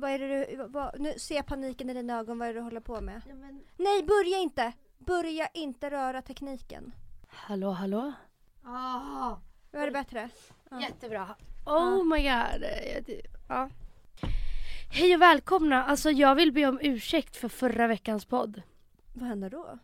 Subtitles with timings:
[0.00, 2.58] Vad är det du, vad- nu ser jag paniken i dina ögon, vad är det
[2.60, 3.22] du håller på med?
[3.28, 3.62] Ja, men...
[3.76, 4.72] Nej, börja inte!
[4.98, 6.92] Börja inte röra tekniken.
[7.28, 8.12] Hallå, hallå?
[8.64, 9.36] Ah.
[9.72, 10.28] Är det bättre.
[10.70, 10.80] Ja.
[10.80, 11.34] Jättebra.
[11.66, 12.64] Oh my god.
[13.48, 13.70] Ja.
[14.92, 15.84] Hej och välkomna.
[15.84, 18.62] Alltså jag vill be om ursäkt för förra veckans podd.
[19.14, 19.78] Vad händer då?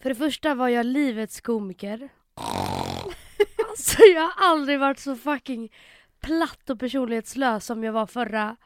[0.00, 2.08] För det första var jag livets komiker.
[3.70, 5.72] alltså jag har aldrig varit så fucking
[6.20, 8.56] platt och personlighetslös som jag var förra.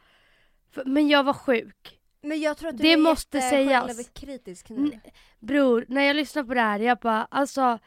[0.73, 1.99] För, men jag var sjuk.
[2.23, 3.87] Men jag tror att du Det är måste sägas.
[3.97, 4.77] självkritisk nu.
[4.95, 5.01] N-
[5.41, 7.79] Bror, när jag lyssnar på det här, jag bara alltså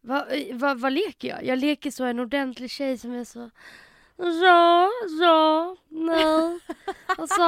[0.00, 1.44] vad va, vad leker jag?
[1.44, 3.50] Jag leker så en ordentlig tjej som är så
[4.16, 4.90] Ja,
[5.20, 6.58] ja, nej.
[7.18, 7.42] Alltså,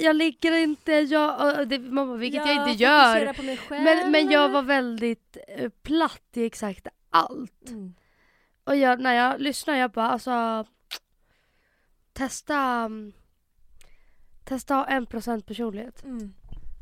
[0.00, 3.14] jag ligger inte, jag, det, mamma, vilket jag, inte gör.
[3.14, 3.82] fokuserar På mig själv.
[3.84, 7.68] Men, men jag var väldigt eh, platt i exakt allt.
[7.68, 7.94] Mm.
[8.64, 10.64] Och jag, när jag lyssnar, jag bara alltså
[12.12, 13.12] Testa mm,
[14.48, 16.04] Testa ha en procent personlighet.
[16.04, 16.34] Mm.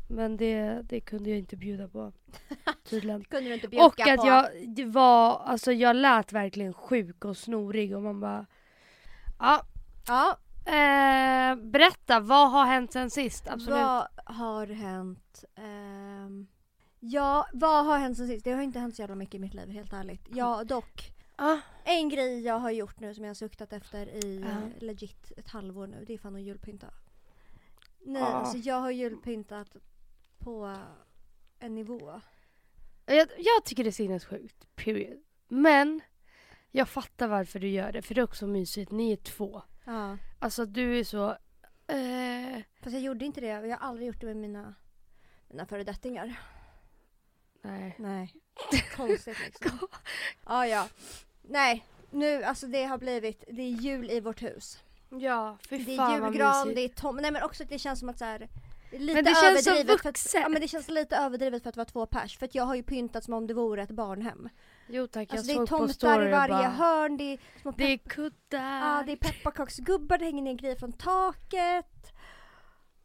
[0.09, 2.11] Men det, det kunde jag inte bjuda på.
[2.89, 3.23] Tydligen.
[3.23, 4.27] Kunde du inte bjucka Och att på.
[4.27, 8.45] jag var, alltså jag lät verkligen sjuk och snorig och man bara
[9.39, 9.61] Ja,
[10.07, 13.47] Ja, eh, berätta, vad har hänt sen sist?
[13.47, 13.79] Absolut.
[13.79, 15.43] vad har hänt?
[15.55, 16.47] Ehm,
[16.99, 18.43] ja, vad har hänt sen sist?
[18.45, 20.27] Det har inte hänt så jävla mycket i mitt liv, helt ärligt.
[20.29, 21.11] Ja, dock.
[21.35, 24.47] Ah, En grej jag har gjort nu som jag har suktat efter i Ja.
[24.49, 26.87] eh, legit ett halvår nu, det är fan att julpynta.
[27.99, 28.27] Nej, Ja.
[28.27, 29.75] alltså jag har julpyntat
[30.37, 30.77] på
[31.59, 32.21] en nivå.
[33.05, 35.23] jag, jag tycker det är sinnessjukt, period.
[35.47, 36.01] Men
[36.71, 38.91] jag fattar varför du gör det, för det är också mysigt.
[38.91, 39.61] Ni är två.
[39.85, 40.17] Ja.
[40.39, 41.29] Alltså du är så...
[41.87, 44.75] Eh, Fast jag gjorde inte det, jag har aldrig gjort det med mina,
[45.47, 46.39] mina föredettingar.
[47.61, 47.95] nej.
[47.99, 48.33] Nej.
[48.95, 49.87] Konstigt liksom.
[50.45, 50.87] ja, ja.
[51.41, 54.83] Nej, nu alltså det har blivit, det är jul i vårt hus.
[55.09, 56.75] Ja, fy Det är vad julgran, mysigt.
[56.75, 58.49] det är tom, nej men också att det känns som att så här,
[58.91, 60.41] det är lite Men det känns så överdrivet för att, vuxet.
[60.41, 62.37] ja, men det känns lite överdrivet för att vara två pers.
[62.37, 64.49] För att jag har ju pyntat som om det vore ett barnhem.
[64.87, 67.17] Jo tack, jag Alltså det är såg på tomtar story i och varje bara, hörn,
[67.17, 68.79] det är små Det är kuddar.
[68.97, 72.13] ja, det är pepparkaksgubbar, det hänger ner grejer från taket.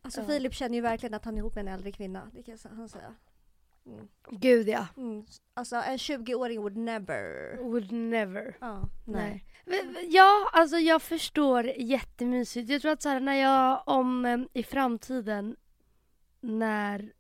[0.03, 0.27] Alltså Ja.
[0.27, 2.89] Filip känner ju verkligen att han är ihop med en äldre kvinna, det kan han
[2.89, 3.15] säga.
[3.87, 4.09] Mm.
[4.31, 4.87] Gud ja.
[4.97, 5.25] Mm.
[5.55, 7.57] Alltså en 20-åring would never.
[7.63, 8.57] Would never.
[8.61, 9.23] Ja, Nej.
[9.31, 9.45] nej.
[10.09, 12.71] Ja, alltså jag förstår jättemysigt.
[12.71, 15.57] Jag tror att så här, när jag om em, i framtiden
[16.41, 17.13] när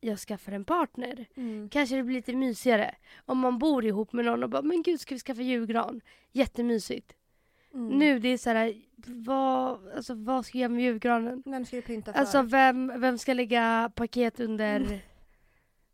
[0.00, 1.68] jag skaffar en partner Mm.
[1.68, 2.94] kanske det blir lite mysigare.
[3.26, 6.00] Om man bor ihop med någon och bara men gud ska vi skaffa julgran?
[6.32, 7.12] Jättemysigt.
[7.74, 7.88] Mm.
[7.98, 8.74] Nu det är så här,
[9.06, 11.42] vad, alltså, vad ska jag göra med julgranen?
[11.46, 12.20] Vem ska du pynta för?
[12.20, 14.98] Alltså vem, vem ska lägga paket under Mm.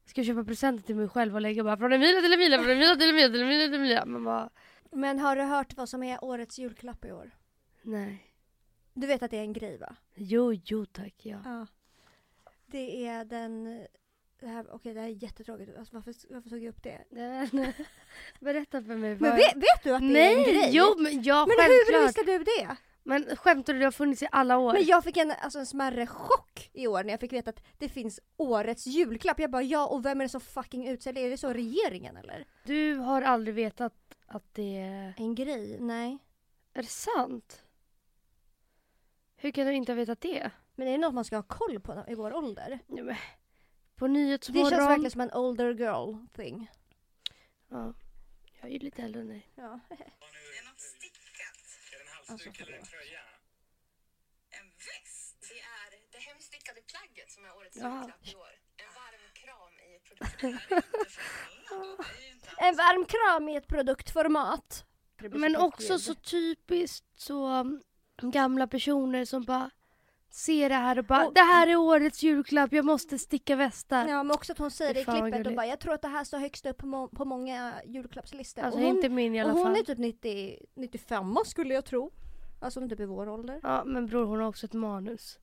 [0.04, 2.70] Ska jag köpa presenter till mig själv och lägga bara från Emilia till Emilia, från
[2.70, 4.06] Emilia till Emilia till Emilia till Emilia.
[4.06, 4.50] Man bara,
[4.96, 7.30] Men har du hört vad som är årets julklapp i år?
[7.82, 8.32] nej.
[8.98, 9.96] Du vet att det är en grej va?
[10.14, 11.38] Jo, jo tack ja.
[11.44, 11.66] Ja.
[12.66, 13.84] Det är den...
[14.40, 15.78] Det här, okej, det här är jättetråkigt.
[15.78, 17.04] Alltså, varför, varför tog jag upp det?
[17.10, 17.72] Nej, men,
[18.40, 19.16] Berätta för mig.
[19.20, 20.70] Men vet, vet du att det är en Nej, grej?
[20.72, 22.08] jo men ja men hur självklart.
[22.08, 22.76] visste du det?
[23.02, 24.72] Men skämtar du, det har funnits i alla år.
[24.72, 27.62] Men jag fick en, alltså, en smärre chock i år när jag fick veta att
[27.78, 29.40] det finns årets julklapp.
[29.40, 31.20] Jag bara ja, och vem är det som fucking utser det?
[31.20, 32.44] Är det så regeringen eller?
[32.64, 35.14] Du har aldrig vetat att det är...
[35.16, 35.80] En grej?
[35.80, 36.18] Nej.
[36.72, 37.62] Är det sant?
[39.36, 40.50] Hur kan du inte ha vetat det?
[40.74, 42.78] Men är det något man ska ha koll på i vår ålder?
[42.86, 43.16] Ja, men,
[43.94, 44.70] på Det Nyhetsmorgon...
[44.70, 46.70] känns verkligen som en older girl thing.
[47.68, 47.94] Ja,
[48.60, 49.48] jag är ju lite äldre än dig.
[49.54, 49.80] Ja.
[49.88, 49.94] Det
[50.58, 51.58] är något stickat.
[51.92, 53.20] Är det en Alltså, halsduk eller en tröja?
[54.50, 55.36] En väst.
[55.40, 57.94] Det är det hemstickade plagget som är årets Ja.
[58.00, 58.54] julklapp i år.
[62.58, 64.84] En varm kram i ett produktformat.
[65.30, 67.82] Men också så typiskt så um,
[68.22, 69.70] gamla personer som bara
[70.30, 74.08] ser det här och bara Och- det här är årets julklapp, jag måste sticka västar.
[74.08, 76.08] Ja men också att hon säger det i klippet och bara jag tror att det
[76.08, 78.62] här står högst upp på, må- på många julklappslistor.
[78.62, 79.76] Alltså hon, inte min i alla och hon fall.
[79.76, 82.10] är typ 90, 95 skulle jag tro.
[82.60, 83.60] Alltså hon är typ i vår ålder.
[83.62, 85.38] Ja men bror hon har också ett manus.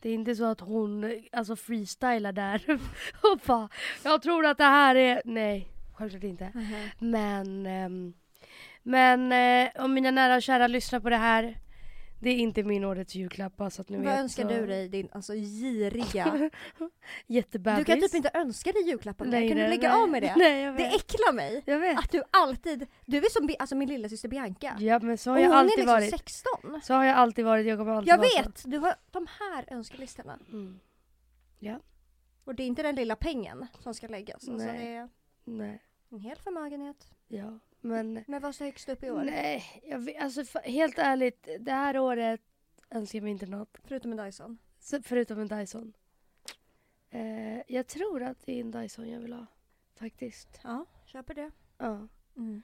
[0.00, 2.64] Det är inte så att hon alltså freestylar där
[3.32, 3.68] och bara
[4.04, 6.50] jag tror att det här är, nej självklart inte.
[6.54, 6.88] Mhm.
[6.98, 8.14] Men, ehm,
[8.82, 11.58] men eh, om mina nära och kära lyssnar på det här
[12.24, 14.18] det är inte min årets julklapp bara så att ni Vad vet.
[14.20, 16.50] önskar så- du dig din alltså giriga?
[17.26, 17.78] Jättebebis.
[17.78, 19.48] du kan typ inte önska dig julklappar mer.
[19.48, 20.02] Kan du lägga nej.
[20.02, 20.34] av med det?
[20.36, 20.94] Nej jag Det vet.
[20.94, 21.62] äcklar mig.
[21.66, 21.98] Jag vet.
[21.98, 24.76] Att du alltid, du är som alltså min lilla syster Bianca.
[24.80, 26.10] Ja men så har och jag hon alltid är liksom varit.
[26.10, 26.80] 16.
[26.82, 28.42] Så har jag alltid varit, jag kommer alltid Jag vara så.
[28.42, 30.38] vet, du har de här önskelistorna.
[30.52, 30.80] Mm.
[32.44, 34.48] Och det är inte den lilla pengen som ska läggas.
[34.48, 34.78] Alltså Nej.
[34.86, 35.08] det är
[35.44, 37.06] Nej, en hel förmögenhet.
[37.28, 37.58] ja.
[37.84, 39.24] Men Men vad står högst upp i år?
[39.24, 42.40] nej, jag vet, alltså helt ärligt, det här året
[42.90, 43.78] önskar jag mig inte något.
[43.84, 44.58] Förutom en Dyson.
[44.78, 45.92] Så, förutom en Dyson.
[47.10, 49.46] Eh, jag tror att det är en Dyson jag vill ha.
[49.96, 50.60] Faktiskt.
[50.62, 51.50] Ja, köper det.
[51.78, 52.08] Ja.
[52.36, 52.62] Mm.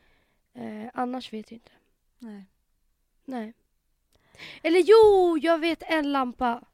[0.53, 1.73] Eh, annars vet jag inte.
[2.19, 2.45] Nej.
[3.25, 3.55] Nej.
[4.63, 6.65] Eller jo, jag vet en lampa.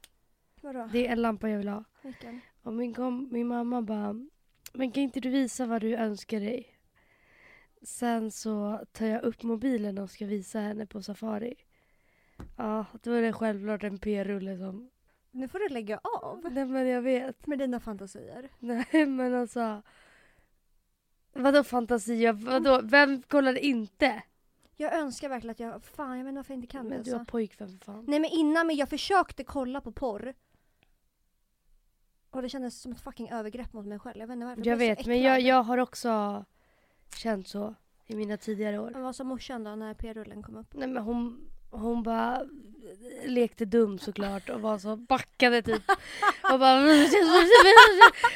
[0.61, 0.89] Vadå?
[0.91, 1.83] Det är en lampa jag vill ha.
[2.01, 2.39] Vilken?
[2.61, 4.25] Och min, kom, min mamma bara,
[4.73, 6.76] men kan inte du visa vad du önskar dig?
[7.81, 11.55] Sen så tar jag upp mobilen och ska visa henne på Safari.
[12.57, 14.89] Ja, då är det självklart en p-rulle som...
[15.31, 17.47] Nu får du lägga av Nej men jag vet.
[17.47, 18.49] med dina fantasier.
[18.59, 19.81] Nej men alltså.
[21.33, 22.31] Vadå fantasi?
[22.31, 22.81] Vadå?
[22.83, 24.23] Vem kollar inte?
[24.75, 26.99] Jag önskar verkligen att jag, fan jag inte varför jag inte kan det Men du
[27.11, 27.17] alltså.
[27.17, 28.05] har pojkvän för fan.
[28.07, 30.33] Nej men innan, men jag försökte kolla på porr.
[32.29, 34.19] Och det kändes som ett fucking övergrepp mot mig själv.
[34.19, 34.65] Jag vet inte varför.
[34.65, 36.45] Jag vet men jag, jag har också
[37.15, 37.75] känt så
[38.07, 38.91] i mina tidigare år.
[38.93, 40.67] Men vad sa morsan då när p-rullen kom upp?
[40.73, 42.45] Nej men hon, hon bara
[43.25, 45.83] lekte dum såklart och var så backade typ.
[46.53, 46.79] Och bara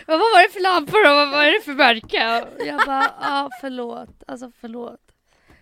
[0.07, 2.41] Vad var det för lampor och vad var det för märke?
[2.41, 5.12] Och jag bara ja förlåt, alltså förlåt.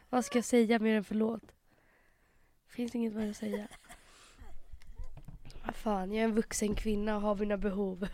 [0.10, 1.44] Vad ska jag säga mer än förlåt?
[2.70, 3.68] Finns inget mer att säga.
[5.66, 8.08] Vad fan, jag är en vuxen kvinna och har mina behov.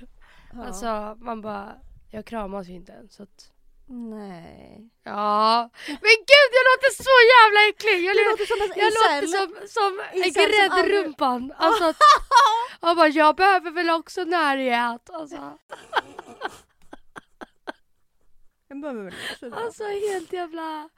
[0.53, 0.63] Ja.
[0.63, 1.75] Alltså man bara,
[2.09, 3.51] jag kramas ju inte ens så att
[3.88, 4.90] Nej.
[5.04, 8.06] Ja, men gud jag låter så jävla äcklig!
[8.06, 10.02] Jag, Du låter, som en jag låter som, som
[10.34, 11.54] gräddrumpan.
[11.58, 11.98] Alltså, att-
[12.82, 15.10] jag bara, jag behöver väl också närhet.
[15.10, 15.58] Alltså,
[18.68, 19.56] Jag behöver väl också det.
[19.56, 20.90] alltså helt jävla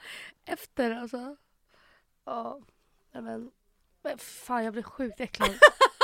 [0.45, 1.36] efter alltså.
[2.25, 2.60] Ja,
[3.13, 3.51] nej, men,
[4.04, 5.60] men fan jag blir sjukt äcklad.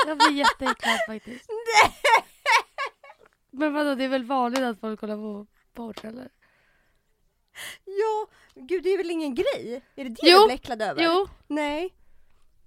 [0.06, 1.50] Jag blir jätteäcklad faktiskt.
[3.50, 6.28] Men vadå, det är väl vanligt att folk kollar på porr eller?
[7.84, 9.82] Ja, gud det är väl ingen grej?
[9.96, 11.02] Är det det Jo, du blir äcklad över?
[11.04, 11.94] Jo, Nej.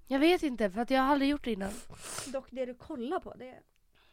[0.08, 1.72] jag vet inte för att jag har aldrig gjort det innan.
[2.28, 3.60] Dock det du kollar på, det,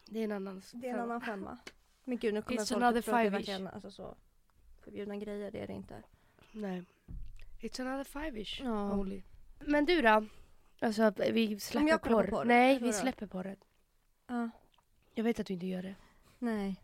[0.07, 1.59] Det är en annan det är en annan femma.
[2.05, 4.17] Men gud nu kommer It's folk att tro att det är verkligen alltså, så
[4.85, 6.03] förbjudna grejer, det är det inte.
[6.53, 6.85] Nej.
[7.61, 8.93] It's another five-ish Ja.
[8.93, 9.23] only.
[9.61, 10.27] Men du då?
[10.81, 12.25] Alltså vi släpper porr.
[12.25, 13.57] på porr, Nej, vi släpper porren.
[14.27, 14.51] Ja.
[15.15, 15.95] Jag vet att du inte gör det.
[16.39, 16.81] Nej.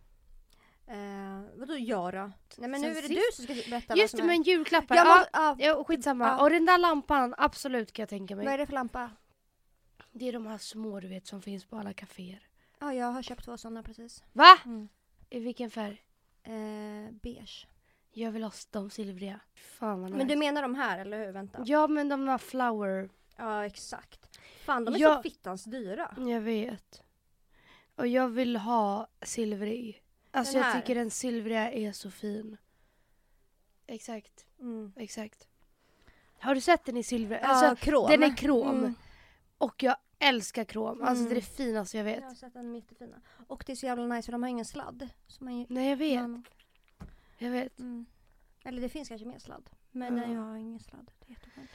[0.91, 2.33] Eh, vadå jag då?
[2.57, 4.27] Nej men Sen nu är det sist- du som ska berätta Just vad det, som
[4.27, 4.95] men julklappar.
[4.97, 5.57] Jag Ja, må, ja.
[5.59, 6.27] ja, skitsamma.
[6.27, 6.43] Ja.
[6.43, 8.55] Och den där lampan, absolut kan jag tänka Vad mig.
[8.55, 9.11] är det för lampa?
[10.13, 12.41] Det är de här små du vet som finns på alla kaféer.
[12.79, 14.25] Ja jag har köpt två sådana precis.
[14.33, 14.59] Va?
[14.65, 14.89] Mm.
[15.31, 16.03] I vilken färg?
[16.43, 17.67] Eh, beige.
[18.13, 19.41] Jag vill ha de silvriga.
[19.55, 20.19] Fan vad nice.
[20.19, 21.33] Men du menar de här eller hur?
[21.33, 21.63] Vänta.
[21.67, 23.11] Ja men de där flower.
[23.37, 24.39] Ja exakt.
[24.65, 25.17] Fan de är Ja.
[25.17, 26.15] så fittans dyra.
[26.19, 27.03] Jag vet.
[27.97, 30.03] Och jag vill ha silvrig.
[30.31, 30.81] Alltså Den jag här.
[30.81, 32.57] tycker den silvriga är så fin.
[33.87, 34.47] Exakt.
[34.61, 34.93] Mm.
[34.97, 35.49] Exakt.
[36.39, 37.41] Har du sett den i silver?
[37.43, 38.11] Ja, Alltså, krom.
[38.11, 38.79] den är krom.
[38.79, 38.95] Mm.
[39.59, 41.03] Och jag älskar krom.
[41.03, 41.73] Alltså det är det Mm.
[41.73, 42.21] finaste jag vet.
[42.21, 43.21] Jag har sett den jättefina.
[43.47, 45.09] Och det är så jävla nice för de har ingen sladd.
[45.27, 46.21] Så man Nej jag vet.
[46.21, 46.45] man,
[47.39, 47.79] Jag vet.
[47.79, 48.07] mm.
[48.65, 49.71] Eller det finns kanske mer sladd.
[49.91, 51.11] Men nej, jag har ingen sladd.
[51.21, 51.71] Det är jätteskönt.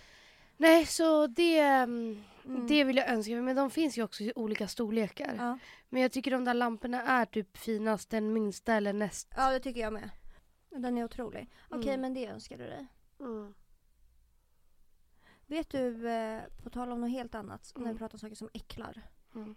[0.57, 2.67] Nej så det, mm, Mm.
[2.67, 3.41] det vill jag önska mig.
[3.41, 5.35] Men de finns ju också i olika storlekar.
[5.37, 5.59] Ja.
[5.89, 9.33] Men jag tycker de där lamporna är typ finast den minsta eller näst.
[9.37, 10.09] ja, det tycker jag med.
[10.69, 11.51] Den är otrolig.
[11.69, 12.01] Okej, Mm.
[12.01, 12.87] men det önskar du dig.
[15.47, 17.93] Vet du, eh, på tal om något helt annat, när Mm.
[17.93, 19.01] vi pratar om saker som äcklar.
[19.35, 19.55] Mm.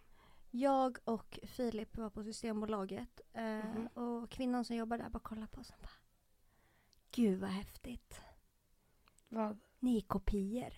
[0.50, 3.86] Jag och Filip var på Systembolaget eh, Mhm.
[3.86, 5.90] och kvinnan som jobbar där bara kollade på oss och bara
[7.10, 8.20] Gud vad häftigt.
[9.28, 9.58] Vad?
[9.78, 10.72] Ni är kopior.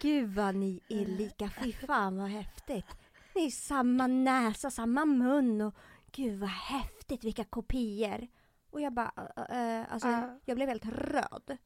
[0.00, 1.50] Gud vad ni är lika.
[1.62, 2.86] Fy fan vad häftigt.
[3.34, 5.74] Ni är samma näsa, samma mun och
[6.12, 8.28] gud vad häftigt vilka kopior.
[8.70, 9.12] Och jag bara,
[9.50, 10.38] äh, alltså Ah.
[10.44, 11.56] jag blev helt röd.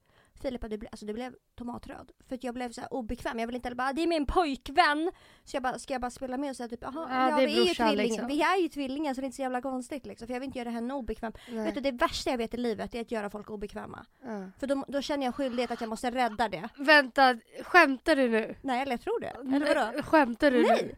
[0.43, 2.11] Filip, du, ble, alltså, du blev tomatröd.
[2.29, 3.39] För att jag blev så obekväm.
[3.39, 5.11] Jag vill inte bara, det är min pojkvän.
[5.45, 7.49] Så jag bara, ska jag bara spela med och säga typ, jaha, Ja, vi är
[7.49, 7.97] ju tvillingar.
[7.97, 8.27] liksom.
[8.27, 10.27] Vi är ju tvillingar så det är inte så jävla konstigt liksom.
[10.27, 11.33] För jag vill inte göra henne obekväm.
[11.51, 11.65] Nej.
[11.65, 14.07] Vet du, det värsta jag vet i livet är att göra folk obekväma.
[14.23, 14.51] Ja.
[14.61, 16.69] För då, då känner jag skyldighet att jag måste rädda det.
[16.79, 18.57] Vänta, skämtar du nu?
[18.63, 19.57] Nej, eller jag tror det.
[19.57, 20.03] Eller vadå?
[20.03, 20.83] Skämtar du Nej.
[20.83, 20.97] nu?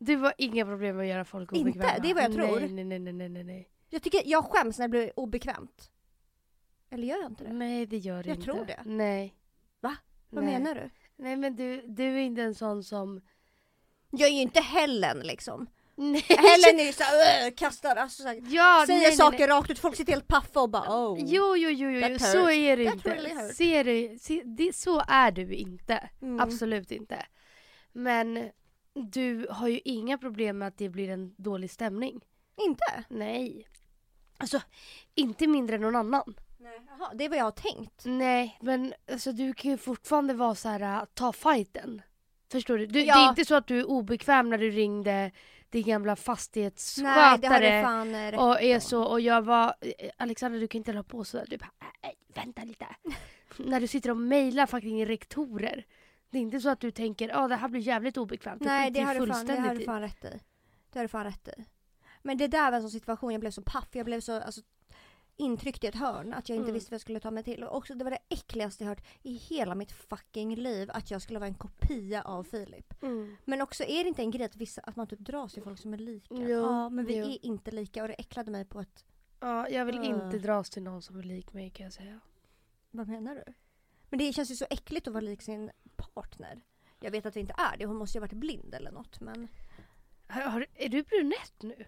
[0.00, 1.98] Du har inga problem med att göra folk Inte, obekväma?
[2.02, 2.60] det är vad jag tror.
[2.60, 3.68] Nej, nej, nej, nej, nej, nej.
[3.90, 5.90] Jag tycker jag skäms när det blir obekvämt.
[6.90, 7.52] Eller gör jag inte det?
[7.52, 8.44] Nej, det gör du Jag inte.
[8.44, 8.82] tror det.
[8.84, 9.34] Nej.
[9.80, 9.96] Va?
[10.30, 10.52] Vad Nej.
[10.52, 10.90] menar du?
[11.16, 13.20] Nej, men du, du är inte en sån som...
[14.10, 15.66] Jag är ju inte Helen liksom.
[15.94, 16.24] Nej.
[16.28, 19.46] Helen är ju såhär, äh, kastar, alltså, såhär, Ja, säger nej, saker nej.
[19.46, 21.18] rakt ut, folk sitter helt paffa och bara oh.
[21.20, 22.18] Jo, jo, jo, jo, jo.
[22.18, 23.14] så är det That inte.
[23.14, 23.52] really.
[23.54, 26.08] Ser du, se, det, så är du inte.
[26.22, 26.40] Mm.
[26.40, 27.26] Absolut inte.
[27.92, 28.50] Men
[28.94, 32.20] du har ju inga problem med att det blir en dålig stämning.
[32.56, 33.04] Inte?
[33.08, 33.68] Nej.
[34.36, 34.60] Alltså,
[35.14, 36.34] inte mindre än någon annan.
[36.60, 36.80] Nej.
[36.88, 38.02] Jaha, det är vad jag har tänkt.
[38.04, 42.02] Nej, men alltså du kan ju fortfarande vara så här, äh, ta fighten.
[42.52, 42.86] Förstår du?
[42.86, 43.24] du Det Ja.
[43.24, 45.30] är inte så att du är obekväm när du ringde
[45.70, 48.04] din gamla fastighetsskötare.
[48.04, 51.24] Nej, det och är så och jag var eh, Alexander du kan inte hålla på
[51.24, 51.44] så.
[51.46, 51.70] Du bara
[52.02, 52.86] äh, äh, vänta lite.
[53.56, 55.84] När du sitter och mejlar fucking rektorer.
[56.30, 58.62] Det är inte så att du tänker ja det här blir jävligt obekvämt.
[58.62, 60.40] Nej, det ju har, du fan, det har du fan rätt i.
[60.92, 61.64] Det har du fan rätt i.
[62.22, 64.60] Men det där var en sån situation, jag blev så paff, jag blev så alltså,
[65.38, 66.74] intryckt i ett hörn att jag inte Mm.
[66.74, 67.64] visste vad jag skulle ta mig till.
[67.64, 71.22] Och också det var det äckligaste jag hört i hela mitt fucking liv, att jag
[71.22, 73.02] skulle vara en kopia av Filip.
[73.02, 73.36] Mm.
[73.44, 75.78] Men också är det inte en grej att, vissa, att man typ dras till folk
[75.78, 76.34] som är lika?
[76.34, 77.24] Jo, ja, men vi jo.
[77.26, 79.04] är inte lika och det äcklade mig på ett...
[79.40, 80.06] Ja, jag vill Uh.
[80.06, 82.20] inte dras till någon som är lik mig kan jag säga.
[82.90, 83.52] Vad menar du?
[84.10, 86.60] Men det känns ju så äckligt att vara lik sin partner.
[87.00, 89.20] Jag vet att det inte är det, hon måste ju ha varit blind eller något
[89.20, 89.48] men
[90.26, 91.84] Har, har, är du brunett nu?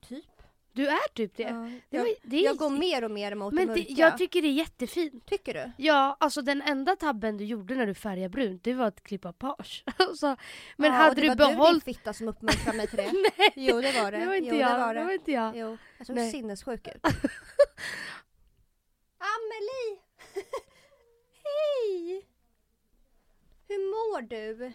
[0.00, 0.35] typ.
[0.76, 1.42] Du är typ det.
[1.42, 1.70] Ja.
[1.90, 3.92] det, var, det är, jag går mer och mer mot men det det, mörka.
[3.96, 5.26] jag tycker det är jättefint.
[5.26, 5.72] Tycker du?
[5.76, 9.32] Ja, alltså den enda tabben du gjorde när du färgade brunt, det var att klippa
[9.32, 9.84] page.
[9.96, 10.36] alltså,
[10.76, 11.84] men ja, hade och det du var behållit...
[11.84, 13.12] du din fitta som uppmuntrade mig till det.
[13.38, 14.18] Nej, Jo det var det.
[14.18, 14.70] det var inte jo, jag.
[14.74, 15.04] Det var Det det.
[15.06, 15.56] var inte jag.
[15.56, 16.30] Jo, jag såg Nej.
[16.30, 17.04] sinnessjuk ut.
[19.18, 19.98] Amelie!
[21.44, 22.26] Hej!
[23.68, 24.72] Hur mår du?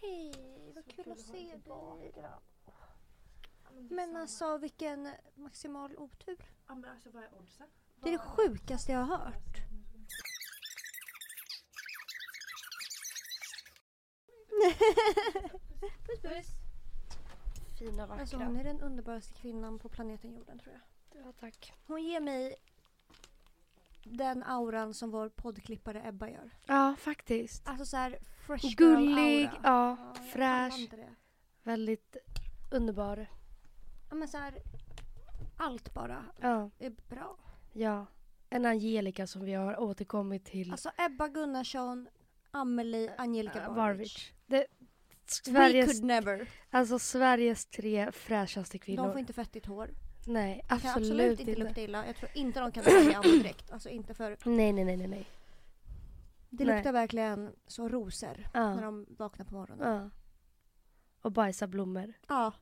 [0.00, 0.32] Hej,
[0.74, 2.42] vad kul att se dig.
[3.90, 6.36] Men alltså vilken maximal otur.
[6.68, 7.66] Ja, men alltså vad är oddsen?
[8.02, 9.56] Det är det sjukaste jag har hört.
[16.06, 16.46] puss puss.
[17.78, 18.20] Fina vackra.
[18.20, 20.82] Alltså hon är den underbaraste kvinnan på planeten jorden tror jag.
[21.24, 21.72] Ja, tack.
[21.86, 22.54] Hon ger mig
[24.04, 26.50] den auran som vår poddklippare Ebba gör.
[26.66, 27.68] Ja, faktiskt.
[27.68, 29.60] Alltså så här fresh girl Gullig, aura.
[29.62, 30.90] ja, pallar fräsch,
[31.62, 32.16] väldigt
[32.70, 33.26] underbar.
[34.12, 34.54] Ja men så här,
[35.56, 37.36] allt bara Ja, är bra.
[37.72, 38.06] ja.
[38.50, 40.72] En Angelica som vi har återkommit till.
[40.72, 42.08] Alltså Ebba Gunnarsson,
[42.50, 44.32] Amelie, Angelica äh, Barwich.
[44.46, 44.66] Det, We
[45.26, 46.48] Sveriges, could never.
[46.70, 49.02] alltså Sveriges tre fräschaste kvinnor.
[49.02, 49.90] De får inte fettigt hår.
[50.26, 52.06] Nej, Kan absolut, absolut inte lukta illa.
[52.06, 53.70] Jag tror inte de kan välja andedräkt.
[53.72, 54.36] Alltså inte för...
[54.44, 55.08] Nej, nej, nej, nej.
[55.08, 55.26] nej.
[56.50, 56.76] Det Nej.
[56.76, 58.74] luktar verkligen så rosor Ja.
[58.74, 59.92] när de vaknar på morgonen.
[60.02, 60.10] Ja.
[61.22, 62.12] Och bajsa blommor.
[62.28, 62.52] Ja.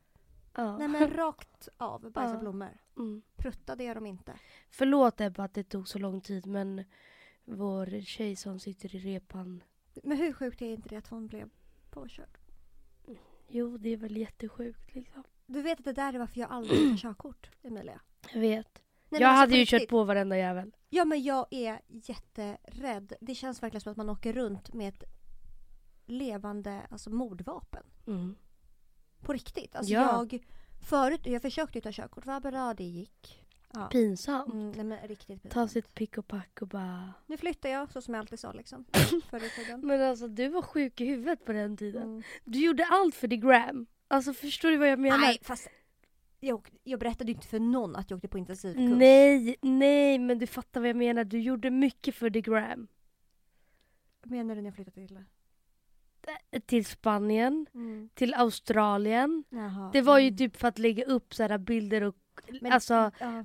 [0.55, 0.79] Ja.
[0.79, 2.41] Nej men rakt av bajsa Ja.
[2.41, 2.79] blommor.
[2.97, 3.23] Mm.
[3.37, 4.33] Prutta det gör de inte.
[4.71, 6.85] Förlåt Ebba att det tog så lång tid men
[7.45, 9.63] vår tjej som sitter i repan.
[10.05, 11.51] Men hur sjukt är inte det att hon blev
[11.91, 12.39] påkörd?
[13.49, 15.23] Jo, det är väl jättesjukt liksom.
[15.47, 18.01] Du vet att det där är varför jag aldrig tar körkort, Emilia.
[18.33, 18.67] Jag vet.
[18.75, 19.81] Nej, men jag alltså hade ju riktigt.
[19.81, 20.77] kört på varenda jävel.
[20.89, 23.13] Ja men jag är jätterädd.
[23.21, 25.05] Det känns verkligen som att man åker runt med ett
[26.07, 27.83] levande alltså mordvapen.
[28.07, 28.35] Mm.
[29.21, 29.77] På riktigt.
[29.77, 30.27] Alltså Ja.
[30.31, 30.45] jag,
[30.89, 33.37] förut, jag försökte ta körkort, vad bra det gick.
[33.73, 33.87] Ja.
[33.87, 34.53] Pinsamt.
[34.55, 35.71] Mm, nej men riktigt Ta pinsamt.
[35.71, 37.13] sitt pick och pack och bara...
[37.27, 38.85] Nu flyttar jag så som jag alltid sa liksom.
[39.83, 42.03] Men alltså du var sjuk i huvudet på den tiden.
[42.03, 42.23] Mm.
[42.45, 43.87] Du gjorde allt för the gram.
[44.09, 45.19] Alltså förstår du vad jag menar?
[45.19, 45.69] Nej fast
[46.41, 48.91] jag, jag berättade ju inte för någon att jag åkte på intensivkurs.
[48.99, 51.25] nej, nej men du fattar vad jag menar.
[51.25, 52.89] Du gjorde mycket för the gram.
[54.23, 55.25] Menar du när jag flyttade till?
[56.67, 58.09] Till Spanien, Mm.
[58.15, 59.45] till Australien.
[59.49, 59.91] Jaha.
[59.93, 60.37] Det var ju mm.
[60.39, 62.17] typ för att lägga upp så här bilder och
[62.61, 63.45] Men- alltså Ja.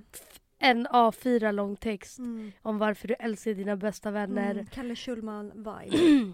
[0.58, 2.52] en A4 lång text Mm.
[2.62, 4.52] om varför du älskar dina bästa vänner.
[4.52, 4.66] Mm.
[4.66, 5.98] Kalle Schulman vibe.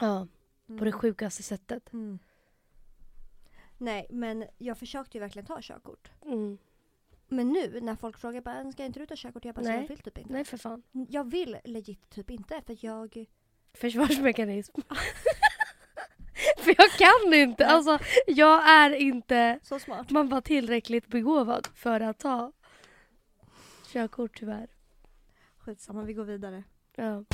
[0.00, 0.26] Ja,
[0.66, 0.92] på det Mm.
[0.92, 1.92] sjukaste sättet.
[1.92, 2.18] Mm.
[3.78, 6.10] Nej men jag försökte ju verkligen ta körkort.
[7.28, 9.44] Men nu när folk frågar bara, ska inte du ta körkort?
[9.44, 9.80] Jag bara, Nej.
[9.80, 10.32] jag vill typ inte.
[10.32, 10.82] Nej för fan.
[11.08, 13.24] Jag vill legit typ inte för jag...
[13.74, 14.80] Försvarsmekanism.
[16.58, 17.66] för jag kan inte.
[17.66, 20.10] Alltså jag är inte Så smart.
[20.10, 22.52] man var tillräckligt begåvad för att ta
[23.92, 24.68] körkort tyvärr.
[25.58, 26.64] Skitsamma, vi går vidare.
[26.96, 27.24] Ja.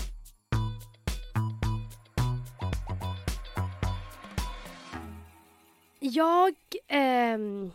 [5.98, 6.54] Jag
[6.88, 7.72] ehm,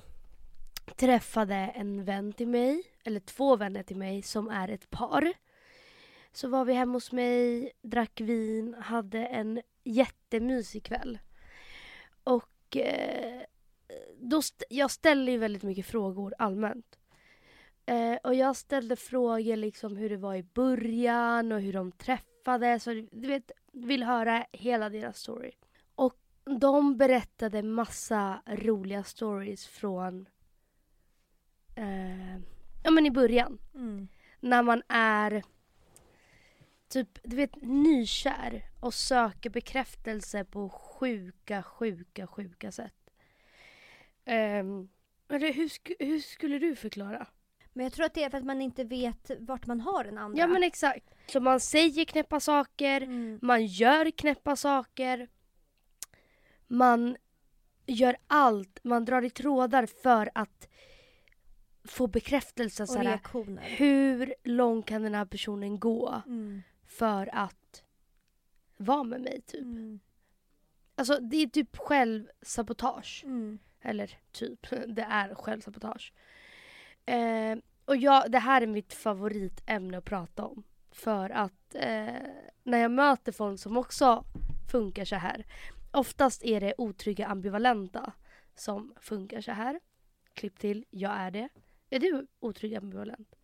[0.96, 5.34] träffade en vän till mig, eller två vänner till mig som är ett par.
[6.31, 11.19] Så var vi hemma hos mig, drack vin, hade en jättemysig kväll.
[12.24, 13.41] Och eh,
[14.17, 17.00] då st- jag ställer ju väldigt mycket frågor allmänt.
[17.86, 22.88] Eh, och jag ställde frågor liksom hur det var i början och hur de träffades.
[22.88, 25.51] Och, du vet, vill höra hela deras story.
[25.95, 26.15] Och
[26.59, 30.29] de berättade massa roliga stories från
[31.75, 32.38] eh,
[32.83, 33.59] ja men i början.
[33.74, 34.07] Mm.
[34.39, 35.43] När man är
[36.89, 42.93] typ, du vet nykär och söker bekräftelse på sjuka, sjuka, sjuka sätt.
[44.25, 44.89] Um,
[45.29, 47.27] eller hur, sk- hur skulle du förklara?
[47.74, 50.17] Men jag tror att det är för att man inte vet vart man har den
[50.17, 50.39] andra.
[50.39, 51.13] Ja men exakt.
[51.27, 53.39] Så man säger knäppa saker, Mm.
[53.41, 55.27] man gör knäppa saker.
[56.67, 57.17] Man
[57.86, 60.67] gör allt, man drar i trådar för att
[61.84, 62.84] få bekräftelse.
[62.84, 63.63] Och Såhär, reaktioner.
[63.63, 66.62] hur långt kan den här personen gå Mm.
[66.89, 67.84] För att
[68.77, 69.62] vara med mig typ?
[69.62, 70.00] Mm.
[70.96, 73.22] Alltså det är typ självsabotage.
[73.25, 73.60] Mm.
[73.81, 76.13] Eller typ, det är självsabotage.
[77.05, 80.63] Eh, och jag, det här är mitt favoritämne att prata om.
[80.91, 82.27] För att eh,
[82.63, 84.24] när jag möter folk som också
[84.72, 85.46] funkar så här.
[85.91, 88.13] Oftast är det otrygga ambivalenta
[88.55, 89.79] som funkar så här.
[90.34, 91.50] Klipp till, jag är det.
[91.89, 93.36] Är du otrygg ambivalent?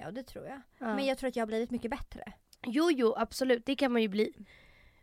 [0.00, 0.60] Ja det tror jag.
[0.78, 0.94] Ja.
[0.96, 2.32] Men jag tror att jag har blivit mycket bättre.
[2.66, 3.66] Jo, jo, absolut.
[3.66, 4.34] Det kan man ju bli.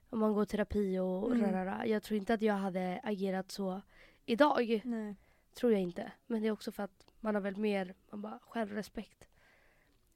[0.09, 1.41] Om man går terapi och Mm.
[1.51, 1.87] rarara.
[1.87, 3.81] Jag tror inte att jag hade agerat så
[4.25, 4.81] idag.
[4.85, 5.15] Nej.
[5.53, 6.11] Tror jag inte.
[6.27, 9.27] Men det är också för att man har väl mer man bara, självrespekt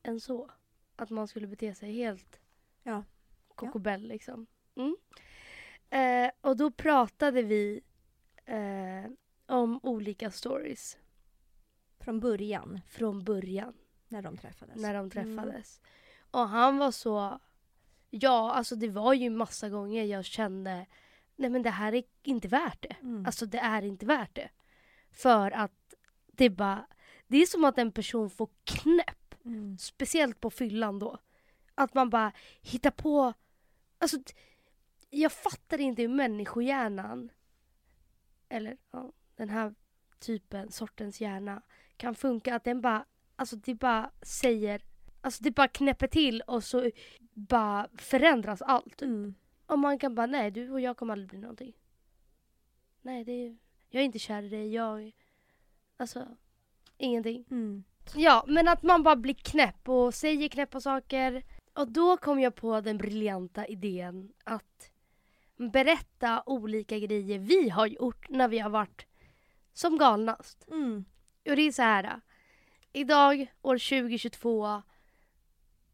[0.04, 0.50] än så.
[0.96, 2.40] Att man skulle bete sig helt
[2.84, 3.04] Ja.
[3.56, 4.48] kokobell liksom.
[4.76, 4.96] Mm.
[5.90, 7.82] Eh, och då pratade vi
[8.46, 9.12] eh,
[9.46, 10.98] om olika stories
[12.00, 13.74] Från början, från början
[14.12, 14.76] när de träffades.
[14.82, 15.10] när de Mm.
[15.10, 15.82] träffades.
[16.32, 17.40] Och han var så...
[18.10, 20.86] Ja, alltså det var ju massa gånger jag kände
[21.36, 22.96] nej men det här är inte värt det.
[23.02, 23.26] Mm.
[23.26, 24.50] Alltså det är inte värt det.
[25.12, 25.94] För att
[26.28, 26.88] det bara...
[27.28, 29.36] Det är som att en person får knäpp.
[29.46, 29.78] Mm.
[29.78, 31.18] Speciellt på fyllan då.
[31.76, 33.34] Att man bara hittar på...
[33.98, 34.18] Alltså,
[35.10, 37.30] jag fattar inte hur människohjärnan,
[38.50, 39.76] eller ja, den här
[40.20, 41.62] typen, sortens hjärna,
[41.98, 42.56] kan funka.
[42.56, 43.06] Att den bara,
[43.42, 44.82] alltså det bara säger,
[45.22, 46.92] alltså det bara knäpper till och så
[47.34, 49.02] bara förändras allt.
[49.02, 49.36] Mm.
[49.66, 51.74] Och man kan bara, nej du och jag kommer aldrig bli någonting.
[53.02, 53.58] Nej, det är,
[53.90, 55.12] jag är inte kär i dig, jag...
[55.98, 56.28] Alltså,
[56.98, 57.46] ingenting.
[57.52, 57.84] Mm.
[58.16, 61.44] Ja, men att man bara blir knäpp och säger knäppa saker.
[61.74, 64.92] Och då kom jag på den briljanta idén att
[65.58, 69.06] berätta olika grejer vi har gjort när vi har varit
[69.74, 70.68] som galnast.
[70.68, 71.06] Mm.
[71.50, 72.22] Och det är så här.
[72.94, 74.82] Idag, år 2022,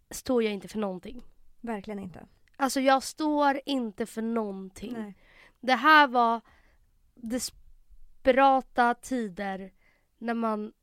[0.10, 1.24] står jag inte för någonting.
[1.62, 2.28] Verkligen inte.
[2.56, 4.94] Alltså jag står inte för någonting.
[4.94, 5.14] Nej.
[5.60, 6.42] Det här var
[7.16, 9.74] desperata tider
[10.18, 10.74] när man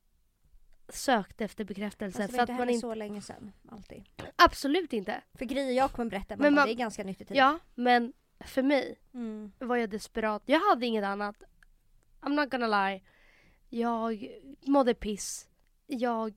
[0.89, 2.23] sökte efter bekräftelse.
[2.23, 2.81] Alltså, det för att inte man heller inte...
[2.87, 3.53] så länge sedan.
[3.71, 4.05] Alltid.
[4.37, 5.23] Absolut inte.
[5.35, 7.37] För grejer jag kommer berätta, Men man- det är ganska nyttigt i tid.
[7.37, 9.53] Ja, men för mig Mm.
[9.59, 10.43] var jag desperat.
[10.47, 11.37] Jag hade inget annat.
[12.21, 13.03] I'm not gonna lie.
[13.69, 14.29] Jag
[14.61, 15.49] mådde piss.
[15.87, 16.35] Jag,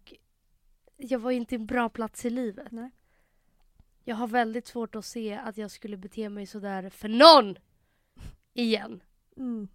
[0.98, 2.72] jag var inte i en bra plats i livet.
[2.72, 2.92] Nej.
[4.04, 7.58] Jag har väldigt svårt att se att jag skulle bete mig sådär för någon
[8.54, 9.04] igen.
[9.38, 9.68] Mm.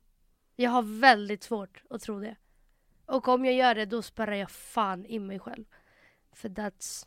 [0.56, 2.36] Jag har väldigt svårt att tro det.
[3.06, 5.64] Och om jag gör det då spärrar jag fan in mig själv.
[6.32, 7.06] För that's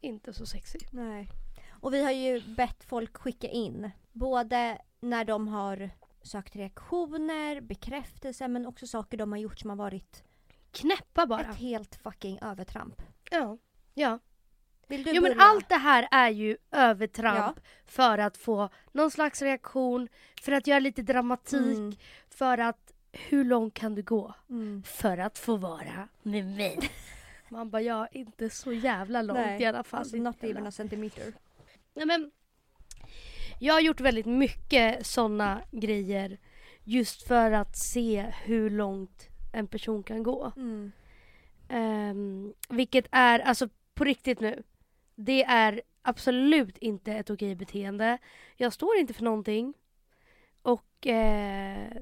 [0.00, 0.78] inte så sexy.
[0.90, 1.28] Nej.
[1.70, 3.90] Och vi har ju bett folk skicka in.
[4.12, 5.90] Både när de har
[6.22, 10.24] sökt reaktioner, bekräftelse men också saker de har gjort som har varit
[10.74, 11.40] Knäppa bara.
[11.40, 13.02] ett helt fucking övertramp.
[13.30, 13.58] Ja.
[13.94, 14.18] Ja.
[14.88, 15.42] Vill du Jo men börja?
[15.42, 17.62] allt det här är ju övertramp Ja.
[17.86, 20.08] för att få någon slags reaktion,
[20.42, 21.92] för att göra lite dramatik, Mm.
[22.30, 24.34] för att hur långt kan du gå?
[24.50, 24.82] Mm.
[24.82, 26.78] För att få vara med mig.
[27.48, 30.00] Man bara, ja inte så jävla långt i alla fall.
[30.00, 31.32] Alltså, not even a centimeter.
[31.94, 32.30] Nej, men,
[33.60, 36.38] jag har gjort väldigt mycket såna grejer
[36.84, 40.52] just för att se hur långt en person kan gå.
[40.56, 40.92] Mm.
[41.68, 44.62] Ehm, vilket är, alltså på riktigt nu,
[45.14, 48.18] det är absolut inte ett okej beteende.
[48.56, 49.74] Jag står inte för någonting.
[50.62, 51.92] Och eh,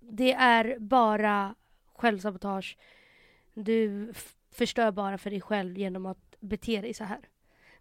[0.00, 1.54] det är bara
[1.86, 2.78] självsabotage.
[3.54, 4.12] Du
[4.50, 7.28] förstör bara för dig själv genom att bete dig så här.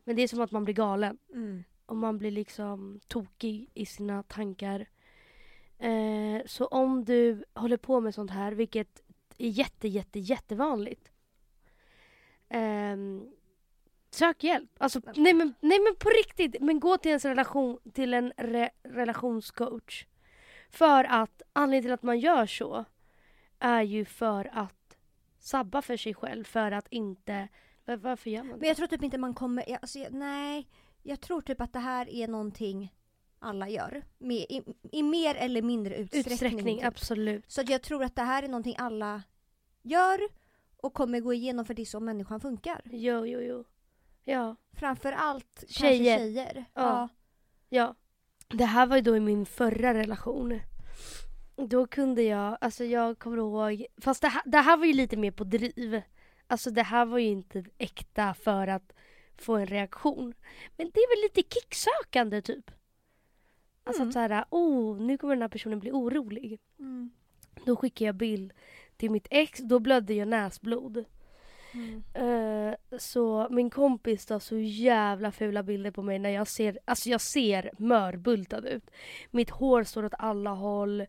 [0.03, 1.17] Men det är som att man blir galen.
[1.33, 1.63] Mm.
[1.85, 4.87] Och man blir liksom tokig i sina tankar.
[5.79, 9.01] Eh, så om du håller på med sånt här, vilket
[9.37, 11.11] är jätte, jätte, jättevanligt.
[12.49, 13.31] ehm,
[14.11, 14.69] sök hjälp.
[14.77, 18.69] Alltså, nej, men, nej men på riktigt, men gå till, ens relation, till en re,
[18.83, 20.05] relationscoach.
[20.69, 22.85] För att anledningen till att man gör så
[23.59, 24.97] är ju för att
[25.39, 26.43] sabba för sig själv.
[26.43, 27.47] För att inte...
[27.85, 28.57] var- Varför gör man det?
[28.59, 30.67] Men jag tror typ inte man kommer, jag- alltså, jag- nej.
[31.03, 32.93] Jag tror typ att det här är någonting
[33.39, 34.03] alla gör.
[34.17, 36.33] Med, i, I mer eller mindre utsträckning.
[36.33, 36.85] Utsträckning, typ.
[36.87, 37.51] absolut.
[37.51, 39.23] Så jag tror att det här är någonting alla
[39.81, 40.19] gör
[40.77, 42.81] och kommer gå igenom för det är så människan funkar.
[42.85, 43.63] Jo, jo, jo.
[44.23, 44.55] Ja.
[44.73, 46.17] Framförallt Tjejer.
[46.17, 46.65] tjejer.
[46.73, 47.09] Ja.
[47.69, 47.95] Ja.
[48.47, 50.59] Det här var ju då i min förra relation.
[51.55, 55.17] Då kunde jag, alltså jag kommer ihåg, fast det här, det här var ju lite
[55.17, 56.01] mer på driv.
[56.47, 58.93] Alltså det här var ju inte äkta för att
[59.37, 60.33] få en reaktion.
[60.77, 62.71] Men det är väl lite kicksökande typ.
[63.87, 64.07] Alltså Mm.
[64.09, 66.59] att såhär, oh nu kommer den här personen bli orolig.
[66.79, 67.11] Mm.
[67.65, 68.53] Då skickar jag bild
[68.97, 71.05] till mitt ex, då blödde jag näsblod.
[71.73, 72.03] Mm.
[72.13, 77.09] Eh, så min kompis tar så jävla fula bilder på mig när jag ser, alltså
[77.09, 78.89] jag ser mörbultad ut.
[79.31, 81.01] Mitt hår står åt alla håll.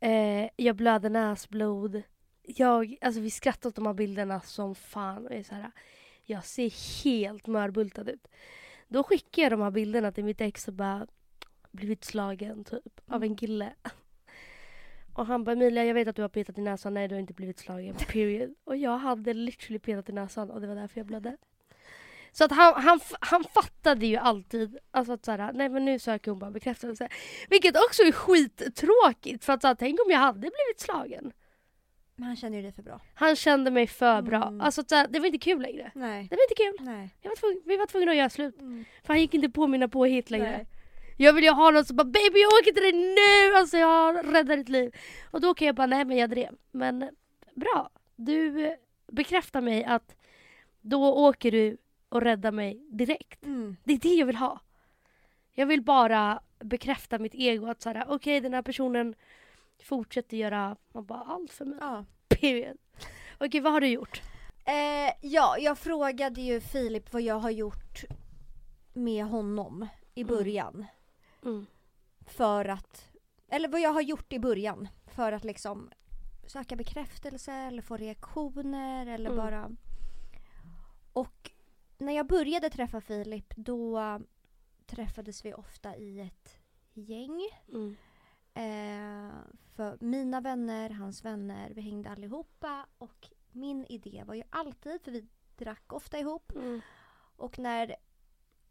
[0.00, 2.02] Eh, jag blöder näsblod.
[2.42, 5.26] Jag, alltså vi skrattar åt de här bilderna som fan.
[5.30, 5.70] Jag, är så här,
[6.24, 8.28] jag ser helt mörbultad ut.
[8.88, 11.06] Då skickar jag de här bilderna till mitt ex och bara
[11.72, 13.72] blivit slagen typ av en kille.
[15.14, 16.94] Och han bara Emilia jag vet att du har petat i näsan.
[16.94, 17.94] Nej du har inte blivit slagen.
[18.08, 18.54] Period.
[18.64, 21.36] Och jag hade literally petat i näsan och det var därför jag blödde.
[22.32, 26.30] Så att han, han, han fattade ju alltid alltså att såhär, nej men nu söker
[26.30, 27.08] hon bara bekräftelse.
[27.48, 31.32] Vilket också är skittråkigt för att såhär, tänk om jag hade blivit slagen.
[32.16, 33.00] Men han känner ju dig för bra.
[33.14, 34.42] Han kände mig för bra.
[34.42, 34.60] Mm.
[34.60, 35.90] Alltså att såhär, det var inte kul längre.
[35.94, 36.28] Nej.
[36.30, 36.86] Det var inte kul.
[36.86, 37.16] Nej.
[37.20, 38.60] Jag var tvungen, vi var tvungna att göra slut.
[38.60, 38.84] Mm.
[39.02, 40.50] För han gick inte på mina påhitt längre.
[40.50, 40.66] Nej.
[41.16, 43.56] Jag vill ju ha någon som bara baby jag åker till dig nu!
[43.58, 44.96] Alltså jag räddar ditt liv.
[45.30, 46.54] Och då kan jag bara nej men jag drev.
[46.70, 47.10] Men
[47.54, 47.90] bra.
[48.16, 50.14] Du bekräftar mig att
[50.80, 51.76] då åker du
[52.08, 53.44] och räddar mig direkt.
[53.46, 53.76] Mm.
[53.84, 54.60] Det är det jag vill ha.
[55.52, 59.14] Jag vill bara bekräfta mitt ego att såhär okej den här personen
[59.82, 61.78] fortsätter göra man bara allt för mig.
[61.80, 62.04] Ja.
[62.28, 62.76] Period.
[63.38, 64.22] Okej vad har du gjort?
[64.64, 68.04] Eh, ja, jag frågade ju Filip vad jag har gjort
[68.92, 70.34] med honom i Mm.
[70.36, 70.74] början.
[70.74, 70.86] Mm.
[72.26, 73.08] För att,
[73.48, 74.88] eller vad jag har gjort i början.
[75.06, 75.90] För att liksom
[76.46, 79.36] söka bekräftelse eller få reaktioner eller Mm.
[79.36, 79.70] bara...
[81.12, 81.50] Och
[81.98, 84.20] när jag började träffa Filip då
[84.86, 86.58] träffades vi ofta i ett
[86.94, 87.40] gäng.
[87.68, 87.96] Mm.
[88.54, 89.34] Eh,
[89.74, 95.10] för mina vänner, hans vänner, vi hängde allihopa och min idé var ju alltid, för
[95.10, 95.26] vi
[95.56, 96.80] drack ofta ihop Mm.
[97.36, 97.96] och när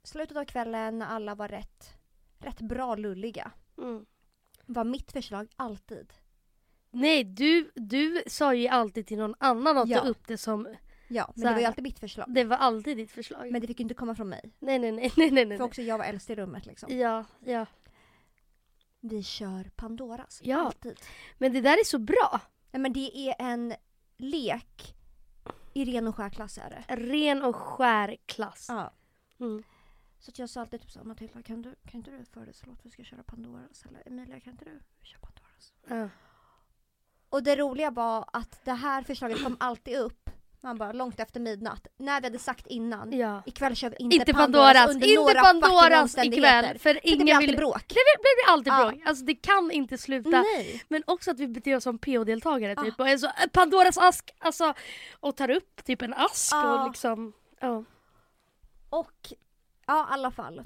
[0.03, 1.97] slutet av kvällen när alla var rätt,
[2.41, 4.05] rätt bra lulliga Mm.
[4.65, 6.13] var mitt förslag alltid
[6.91, 9.99] Nej du, du sa ju alltid till någon annan att Ja.
[10.01, 10.67] ta upp det som
[11.07, 12.25] Ja, men det var ju alltid mitt förslag.
[12.33, 13.51] Det var alltid ditt förslag.
[13.51, 14.51] Men det fick ju inte komma från mig.
[14.59, 15.57] nej, nej, nej, nej, nej, nej.
[15.57, 16.97] För också jag var äldst i rummet liksom.
[16.97, 17.65] Ja, ja.
[18.99, 20.41] Vi kör Pandoras.
[20.43, 20.57] Ja.
[20.65, 20.99] Alltid.
[21.37, 22.39] Men det där är så bra.
[22.71, 23.73] Nej men det är en
[24.17, 24.95] lek
[25.73, 26.95] i ren och skär klass är det.
[26.95, 28.65] Ren och skär klass.
[28.69, 28.93] Ja.
[29.39, 29.63] Mm.
[30.21, 32.85] Så att jag sa alltid typ såhär Matilda kan, du, kan inte du föreslå att
[32.85, 33.85] vi ska köra Pandoras?
[33.89, 35.73] Eller Emilia kan inte du köra Pandoras?
[35.87, 36.09] Ja.
[37.29, 40.29] Och det roliga var att det här förslaget kom alltid upp.
[40.63, 41.87] Man bara långt efter midnatt.
[41.97, 43.11] När vi hade sagt innan.
[43.17, 43.43] ja.
[43.45, 46.65] Ikväll kör vi inte, Inte Pandoras, Pandoras, under inte några Pandoras ikväll.
[46.65, 47.57] För För det blir ingen alltid vill...
[47.57, 47.87] bråk.
[47.87, 48.89] Det blir, alltid Ja.
[48.89, 49.01] bråk.
[49.05, 50.29] Alltså det kan inte sluta.
[50.29, 50.83] Nej.
[50.89, 52.93] Men också att vi beter oss som PO-deltagare typ.
[52.97, 53.03] Ja.
[53.03, 54.31] Och är så, "Äh, Pandoras ask!
[54.39, 54.73] Alltså,
[55.19, 56.81] och tar upp typ en ask Ja.
[56.83, 57.33] och liksom...
[57.59, 57.83] Ja.
[58.89, 59.33] Och
[59.91, 60.63] ja, i alla fall.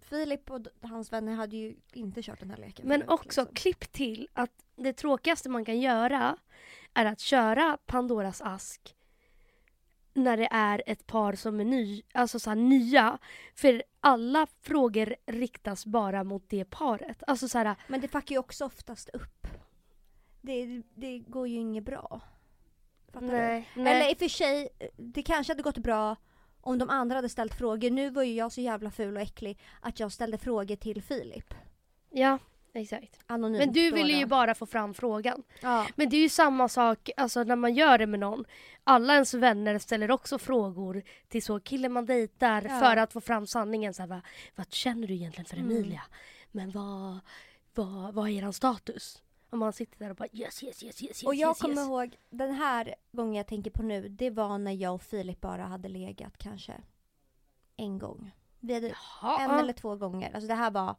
[0.00, 3.54] Filip och hans vänner hade ju inte kört den här leken Men förut, också liksom.
[3.54, 6.36] klipp till att det tråkigaste man kan göra
[6.94, 8.94] är att köra Pandoras ask
[10.14, 13.18] när det är ett par som är ny, alltså så här nya.
[13.54, 17.22] För alla frågor riktas bara mot det paret.
[17.26, 19.46] Alltså så här, Men det fuckar ju också oftast upp.
[20.40, 22.20] Det, det går ju inget bra.
[23.12, 23.32] Fattar du?
[23.32, 23.94] nej, nej.
[23.94, 26.16] Eller i och för sig, det kanske hade gått bra
[26.60, 27.90] om de andra hade ställt frågor.
[27.90, 31.54] Nu var ju jag så jävla ful och äcklig att jag ställde frågor till Filip.
[32.10, 32.38] Ja,
[32.74, 33.20] exakt.
[33.26, 35.42] Anonymt Men du ville ju bara få fram frågan.
[35.62, 35.86] Ja.
[35.96, 38.44] Men det är ju samma sak alltså, när man gör det med någon.
[38.84, 42.80] Alla ens vänner ställer också frågor till så killen man dejtar Ja.
[42.80, 43.94] för att få fram sanningen.
[43.94, 44.20] Så här, vad,
[44.56, 45.70] vad känner du egentligen för Mm.
[45.70, 46.02] Emilia?
[46.50, 47.18] Men vad,
[47.74, 49.22] vad, vad är er status?
[49.50, 51.86] Och man sitter där och bara yes, yes, yes, yes, Och jag yes, kommer yes.
[51.86, 55.62] ihåg, den här gången jag tänker på nu, det var när jag och Filip bara
[55.62, 56.82] hade legat kanske
[57.76, 58.30] en gång.
[58.60, 60.34] Vi hade Jaha, en eller två gånger.
[60.34, 60.96] Alltså det här var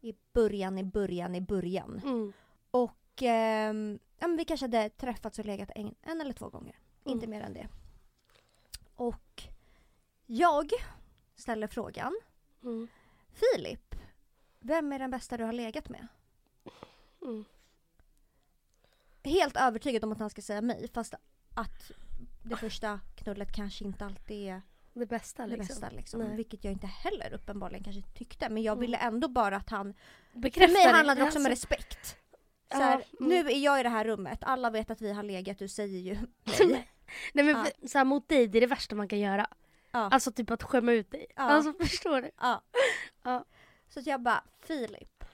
[0.00, 2.00] i början, i början, i början.
[2.04, 2.32] Mm.
[2.70, 6.78] Och ehm, ja, men vi kanske hade träffats och legat en, en eller två gånger.
[7.04, 7.14] Mm.
[7.16, 7.68] Inte mer än det.
[8.94, 9.42] Och
[10.26, 10.72] jag
[11.34, 12.20] ställer frågan.
[12.62, 12.88] Mm.
[13.28, 13.94] Filip,
[14.58, 16.06] vem är den bästa du har legat med?
[17.22, 17.44] Mm.
[19.24, 21.14] Helt övertygad om att han ska säga mig fast
[21.54, 21.90] att
[22.42, 24.62] det första knullet kanske inte alltid är
[24.94, 25.66] Det bästa det liksom.
[25.66, 26.36] bästa liksom.
[26.36, 28.48] Vilket jag inte heller uppenbarligen kanske tyckte.
[28.48, 28.80] Men jag Mm.
[28.80, 29.94] ville ändå bara att han...
[30.32, 30.92] För Bekräfta mig det.
[30.92, 32.06] handlar det också om Alltså, respekt.
[32.06, 32.16] Så
[32.76, 33.28] Ja, här, mm.
[33.28, 35.98] Nu är jag i det här rummet, alla vet att vi har legat, du säger
[35.98, 36.88] ju nej.
[37.32, 37.64] Nej men Ja.
[37.64, 39.46] för- så här, mot dig, det är det värsta man kan göra.
[39.92, 39.98] Ja.
[39.98, 41.26] Alltså typ att skämma ut dig.
[41.36, 41.42] Ja.
[41.42, 42.30] Alltså förstår du?
[42.40, 42.62] Ja.
[43.22, 43.44] Ja.
[43.88, 45.24] Så jag bara, Filip.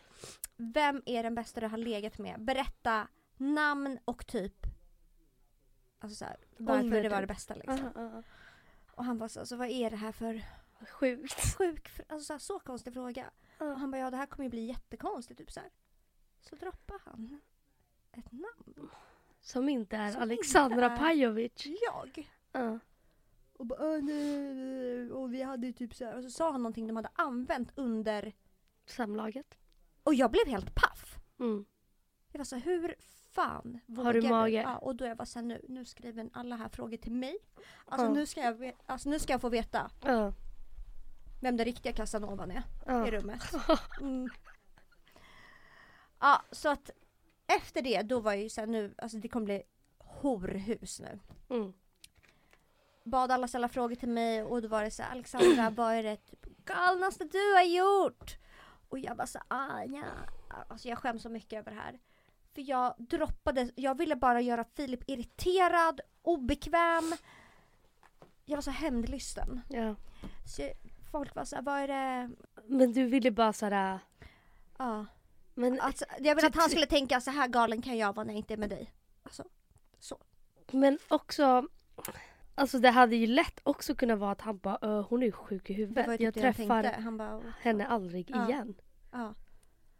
[0.57, 2.45] Vem är den bästa du har legat med?
[2.45, 4.67] Berätta namn och typ
[5.99, 7.37] Alltså såhär, varför Ålder det var det typ.
[7.37, 7.79] bästa liksom.
[7.95, 8.23] Ja, ja,
[8.91, 10.43] Och han bara så, alltså, vad är det här för.
[10.91, 11.57] Sjukt.
[11.59, 13.31] sjuk, alltså så, här, så konstig fråga.
[13.59, 13.75] Och Ja.
[13.75, 15.71] han bara, ja det här kommer ju bli jättekonstigt typ så här.
[16.41, 17.41] Så droppar han
[18.13, 18.91] ett namn.
[19.41, 21.67] Som inte är Som Alexandra inte är- Pajovic.
[21.67, 22.31] Jag.
[22.53, 22.79] Ja.
[23.53, 26.53] Och bara, "Åh, nej, nej." och vi hade ju typ så här, och så sa
[26.53, 28.33] han någonting de hade använt under,
[28.87, 29.59] Samlaget.
[30.03, 31.19] och jag blev helt paff.
[31.39, 31.65] Mm.
[32.33, 32.95] Jag var så här, hur
[33.37, 34.63] fan Har du vågar mage?
[34.63, 37.37] Ja, och då jag var så här, nu, nu skriver alla här frågor till mig.
[37.85, 38.13] Alltså, Ja.
[38.13, 40.33] nu ska jag, alltså nu ska jag få veta Ja.
[41.43, 43.07] vem den riktiga Casanovan är Ja.
[43.09, 43.43] i rummet.
[44.01, 44.29] Mm.
[46.21, 46.91] Ja, så att
[47.47, 49.63] efter det då var jag ju såhär nu, alltså det kommer bli
[49.99, 51.19] horhus nu.
[51.57, 51.73] Mm.
[53.05, 56.03] Bad alla ställa frågor till mig och då var det så här, Alexandra vad är
[56.03, 58.37] det typ, galnaste du har gjort?
[58.89, 60.05] Och jag bara så ah, ja.
[60.69, 61.99] Alltså jag skäms så mycket över det här.
[62.57, 67.15] För jag droppade, jag ville bara göra Filip irriterad, obekväm.
[68.45, 69.61] Jag var så hämndlysten.
[69.69, 69.95] Ja.
[70.47, 70.73] Så jag-
[71.11, 72.31] folk var så här, vad är det?
[72.67, 73.99] Men du ville bara såhär...
[74.79, 75.07] Ja.
[75.55, 78.33] Men, Alltså, jag vill att han skulle tänka så här galen kan jag vara när
[78.33, 78.93] jag inte är med dig.
[79.23, 79.45] Alltså,
[79.99, 80.19] så.
[80.73, 81.69] men också...
[82.55, 85.33] Alltså det hade ju lätt också kunnat vara att han bara "Ö, hon är ju
[85.33, 86.07] sjuk i Det huvudet.
[86.07, 87.01] jag typ jag träffar tänkte.
[87.03, 88.49] Han bara, henne aldrig Ja.
[88.49, 88.75] igen.
[89.13, 89.35] ja.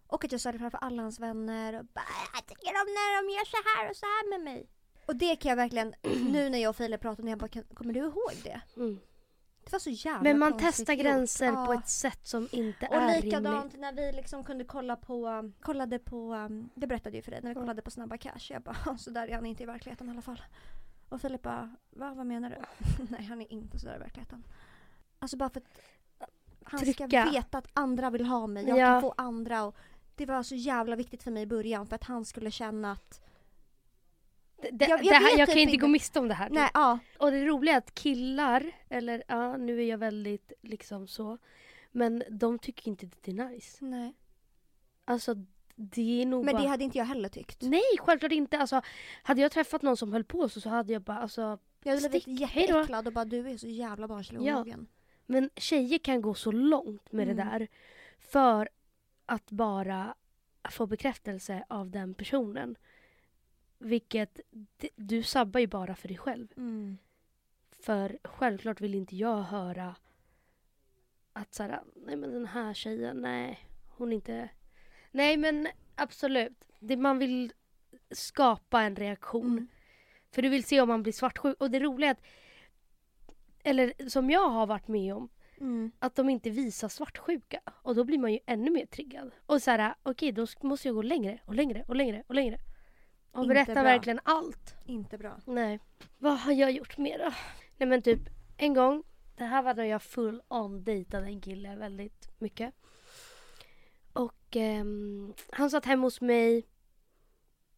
[0.07, 3.23] Och att jag sa det framför alla hans vänner och bara, jag tycker om när
[3.23, 4.69] de gör så här och så här med mig.
[5.07, 5.95] Och det kan jag verkligen,
[6.33, 8.61] nu när jag och Filip pratade, jag bara, "Kan- kommer du ihåg det?
[8.77, 8.99] Mm.
[9.65, 11.79] Det var så jävla Men man testar gränser på Ja.
[11.81, 13.81] ett sätt som inte Och är likadant rimligt.
[13.81, 17.41] när vi liksom kunde kolla på, kollade på, um, det berättade jag ju för dig,
[17.43, 17.61] när vi Ja.
[17.61, 18.47] kollade på Snabba Cash.
[18.51, 20.43] Jag bara, så där är han inte i verkligheten i alla fall.
[21.09, 22.57] Och Filip bara, Va, vad menar du?
[23.11, 24.45] Nej han är inte så där i verkligheten.
[25.19, 25.81] Alltså bara för att
[26.65, 27.29] han ska Trycka.
[27.33, 28.87] veta att andra vill ha mig, jag Ja.
[28.87, 29.65] kan få andra.
[29.65, 29.77] Och
[30.17, 33.21] det var så jävla viktigt för mig i början för att han skulle känna att,
[34.63, 35.87] Det, det, Jag- jag det här, jag typ kan inte inte.
[35.87, 36.51] gå miste om det här.
[36.51, 36.99] nej ja.
[37.19, 41.39] Och det roliga är att killar, eller ja nu är jag väldigt liksom så.
[41.93, 43.85] Men de tycker inte det är nice.
[43.85, 44.15] Nej.
[45.05, 45.35] Alltså
[45.75, 46.63] det är nog Men bara...
[46.63, 47.63] det hade inte jag heller tyckt.
[47.63, 48.59] Nej självklart inte.
[48.59, 48.81] Alltså,
[49.23, 51.59] hade jag träffat någon som höll på så, så hade jag bara alltså.
[51.83, 54.65] Jag hade blivit jätteäcklad och bara du är så jävla barnslig och Ja.
[55.27, 57.47] Men tjejer kan gå så långt med det Mm.
[57.49, 57.69] där.
[58.19, 58.69] För
[59.27, 60.15] att bara
[60.71, 62.77] få bekräftelse av den personen.
[63.79, 64.41] Vilket,
[64.97, 66.49] du sabbar ju bara för dig själv.
[66.57, 66.99] Mm.
[67.71, 69.95] För självklart vill inte jag höra
[71.33, 74.49] att såhär, nej men den här tjejen, nej, hon inte...
[75.11, 77.53] Nej men absolut, det, man vill
[78.11, 79.53] skapa en reaktion.
[79.53, 79.69] Mm.
[80.31, 81.57] För du vill se om man blir svartsjuk.
[81.61, 82.23] Och det roliga är att,
[83.63, 85.29] eller som jag har varit med om,
[85.61, 85.91] Mm.
[85.99, 87.61] att de inte visar svartsjuka.
[87.83, 89.31] Och då blir man ju ännu mer triggad.
[89.47, 92.35] Och så här, okej då sk- måste jag gå längre och längre och längre och
[92.35, 92.59] längre.
[93.33, 93.83] Och Inte berätta bra.
[93.83, 94.75] verkligen allt.
[94.87, 95.41] Inte bra.
[95.47, 95.81] Nej.
[96.19, 97.33] Vad har jag gjort mer då?
[97.77, 98.21] Nej men typ
[98.57, 99.03] en gång,
[99.37, 102.75] det här var när jag full on dejtade en kille väldigt mycket.
[104.13, 106.67] Och ehm, han satt hemma hos mig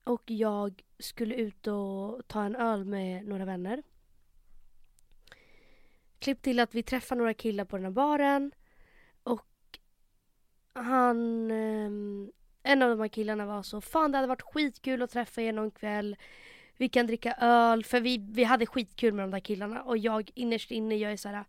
[0.05, 3.83] och jag skulle ut och ta en öl med några vänner.
[6.19, 8.53] Klipp till att vi träffar några killar på den här baren
[9.23, 9.79] och
[10.73, 15.11] han ehm, en av de här killarna var så Fan det hade varit skitkul att
[15.11, 16.17] träffa er någon kväll
[16.79, 20.31] vi kan dricka öl, för vi, vi hade skitkul med de där killarna och jag
[20.35, 21.45] innerst inne, jag är så här.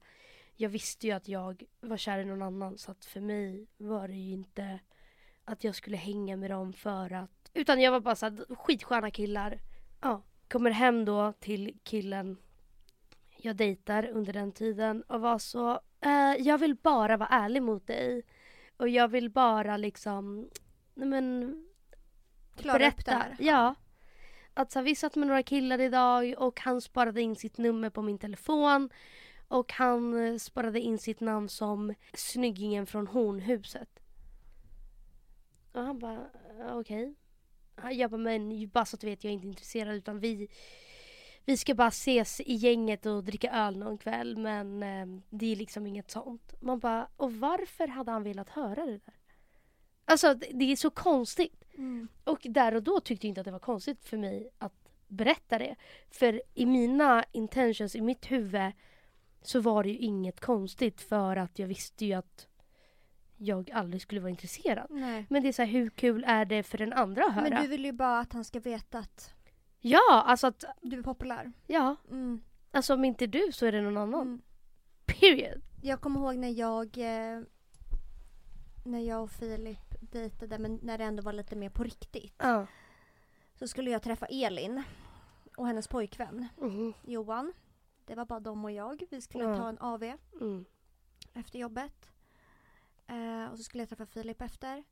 [0.56, 4.08] Jag visste ju att jag var kär i någon annan så att för mig var
[4.08, 4.80] det ju inte
[5.46, 9.12] att jag skulle hänga med dem för att utan jag var bara så här, skitsköna
[9.12, 9.60] killar.
[10.02, 12.38] Ja, kommer hem då till killen
[13.42, 15.72] jag dejtar under den tiden och var så
[16.02, 18.24] eh, jag vill bara vara ärlig mot dig
[18.78, 20.50] och jag vill bara liksom
[20.94, 21.56] nej men
[22.56, 23.12] Klara upp det berätta.
[23.12, 23.36] här.
[23.40, 23.76] Ja.
[24.54, 28.02] Att så vi satt med några killar idag och han sparade in sitt nummer på
[28.02, 28.90] min telefon.
[29.48, 33.90] Och han eh, sparade in sitt namn som snyggingen från Hornhuset.
[35.72, 36.14] Och han bara,
[36.60, 37.16] "Eh, okej.
[37.78, 37.94] Okay.
[37.94, 40.50] Jag bara, men bara så att du vet, jag är inte intresserad utan vi
[41.50, 45.56] vi ska bara ses i gänget och dricka öl någon kväll men eh, det är
[45.56, 46.54] liksom inget sånt.
[46.62, 49.14] Man bara, och varför hade han velat höra det där?
[50.06, 51.64] Alltså det, det är så konstigt.
[51.78, 52.08] Mm.
[52.24, 55.58] Och där och då tyckte jag inte att det var konstigt för mig att berätta
[55.58, 55.76] det.
[56.10, 58.72] För i mina intentions, i mitt huvud
[59.42, 62.48] så var det ju inget konstigt för att jag visste ju att
[63.38, 64.88] jag aldrig skulle vara intresserad.
[64.90, 65.26] Nej.
[65.30, 67.50] Men det är så här, hur kul är det för den andra att höra?
[67.50, 69.39] Men du vill ju bara att han ska veta att
[69.82, 71.52] Ja, alltså att, du är populär.
[71.68, 71.96] ja.
[72.10, 72.42] Mm.
[72.72, 74.22] Alltså om inte du så är det någon annan.
[74.22, 74.42] Mm.
[75.06, 75.62] Period.
[75.82, 77.42] Jag kommer ihåg när jag eh,
[78.86, 82.36] när jag och Filip dejtade men när det ändå var lite mer på riktigt.
[82.38, 82.68] Ja.
[83.56, 84.84] Så skulle jag träffa Elin
[85.58, 86.94] och hennes pojkvän Mhm.
[87.04, 87.54] Johan.
[88.06, 89.04] Det var bara de och jag.
[89.12, 89.58] Vi skulle Ja.
[89.58, 90.04] ta en AV
[90.42, 90.66] Mm.
[91.34, 92.10] efter jobbet.
[93.08, 94.84] Eh, och så skulle jag träffa Filip efter.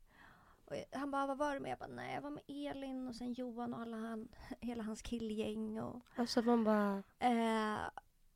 [0.70, 1.70] Och han bara, vad var du med?
[1.70, 4.28] Jag bara, nej jag var med Elin och sen Johan och alla han,
[4.60, 5.80] hela hans killgäng.
[5.80, 7.02] Och, Alltså man bara...
[7.18, 7.78] eh,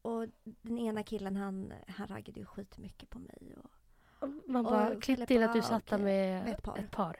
[0.02, 0.26] och
[0.62, 3.54] den ena killen han, han raggade ju skitmycket på mig.
[3.64, 6.62] Och, Man Och bara, klipp Filip till att du ah, satt där med Med ett
[6.62, 6.78] par.
[6.78, 7.16] Ett par.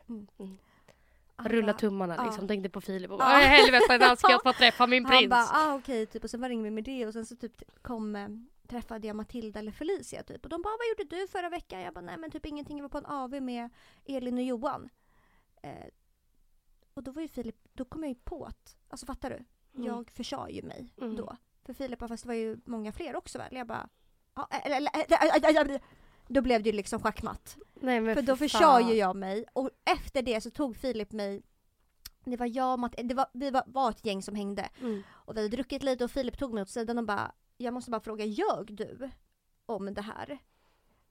[1.36, 2.24] han Rulla bara- tummarna ja.
[2.24, 2.48] liksom.
[2.48, 5.30] Tänkte på Filip och bara, "Åh, helvete när ska jag få träffa min Han prins?
[5.30, 6.24] bara, ah, okej, typ.
[6.24, 7.06] Och sen var det inget med det.
[7.06, 8.28] Och sen så typ kom, eh,
[8.68, 10.44] träffade jag Matilda eller Felicia typ.
[10.44, 11.80] Och de bara, vad gjorde du förra veckan?
[11.80, 12.76] Jag bara, nej men typ ingenting.
[12.78, 13.70] Jag var på en AV med
[14.04, 14.88] Elin och Johan.
[15.62, 15.86] Eh,
[16.94, 19.36] och då var ju Filip, då kom jag ju på att, alltså fattar du?
[19.36, 19.86] Mm.
[19.86, 21.16] Jag försade ju mig Mm.
[21.16, 21.36] då.
[21.64, 23.56] För Filip fast det var ju många fler också väl?
[23.56, 23.88] Jag bara,
[24.34, 25.80] ja, eller, eller, eller,
[26.28, 27.56] då blev det ju liksom schackmatt.
[27.74, 31.12] Nej men För då fy försade ju jag mig och efter det så tog Filip
[31.12, 31.42] mig
[32.24, 35.02] det var jag och Matt, det var, vi var, var ett gäng som hängde Mm.
[35.10, 37.90] och vi hade druckit lite och Filip tog mig åt sidan och bara Jag måste
[37.90, 39.10] bara fråga, ljög du
[39.66, 40.38] om det här?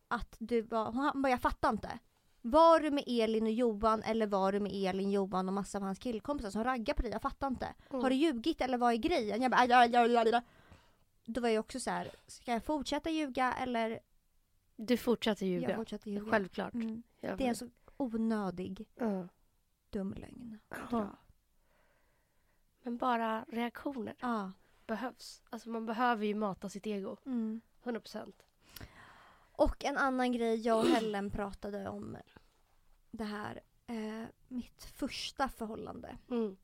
[0.08, 2.00] Att du var, han bara jag fattar inte.
[2.42, 5.84] Var du med Elin och Johan eller var du med Elin, Johan och massa av
[5.84, 7.12] hans killkompisar som raggar på dig?
[7.12, 7.74] Jag fattar inte.
[7.90, 8.02] Mm.
[8.02, 9.42] Har du ljugit eller vad är grejen?
[9.42, 10.42] Jag bara, "Aj, aj, aj, aj, aj."
[11.26, 14.00] Då var jag också så här, ska jag fortsätta ljuga eller
[14.76, 15.76] Du fortsatte jag ljuga.
[15.76, 16.32] fortsätter ljuga?
[16.32, 16.74] Självklart.
[16.74, 17.04] Mm.
[17.20, 19.28] Jag Det är en så onödig Ja.
[19.90, 20.60] dum lögn.
[22.84, 24.52] Men bara reaktioner Ja.
[24.88, 25.42] behövs.
[25.50, 27.18] Alltså man behöver ju mata sitt ego.
[27.26, 27.62] Mm.
[27.84, 28.36] 100%.
[29.62, 32.18] Och en annan grej, jag och Helen pratade om
[33.12, 33.62] det här.
[33.88, 36.18] Eh, mitt första förhållande.
[36.30, 36.58] Mm.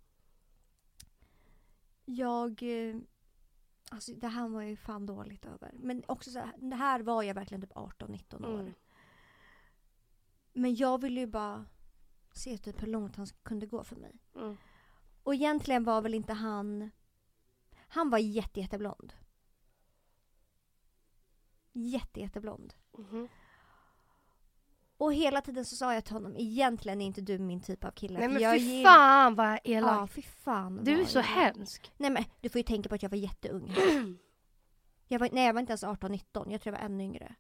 [2.06, 2.64] Jag...
[2.64, 2.96] Eh,
[3.92, 5.72] alltså det här var jag ju fan dåligt över.
[5.74, 8.60] Men också så här, det här var jag verkligen typ 18-19 år.
[8.60, 8.74] Mm.
[10.54, 11.66] Men jag ville ju bara
[12.32, 14.20] se typ hur långt han kunde gå för mig.
[14.36, 14.58] Mm.
[15.24, 16.92] Och egentligen var väl inte han...
[17.88, 19.14] Han var jätte, jätteblond.
[21.86, 22.74] Jätte, jätteblond.
[22.98, 23.28] Mhm.
[24.98, 27.92] Och hela tiden så sa jag till honom, egentligen är inte du min typ av
[27.92, 28.20] kille.
[28.20, 29.92] Nej men jag fy fan vad elak.
[30.00, 30.84] Ja, fy fan.
[30.84, 31.92] du är så jag- hemsk.
[31.98, 33.74] Nej men du får ju tänka på att jag var jätteung.
[35.10, 37.36] Jag var, nej jag var inte ens 18-19, jag tror jag var ännu yngre.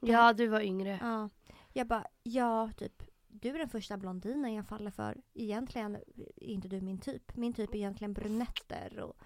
[0.00, 0.98] Ja du var yngre.
[1.02, 1.28] Ja.
[1.72, 5.20] Jag bara, ja typ, du är den första blondinen jag faller för.
[5.34, 6.02] Egentligen är
[6.42, 7.36] inte du min typ.
[7.36, 9.16] Min typ är egentligen brunetter och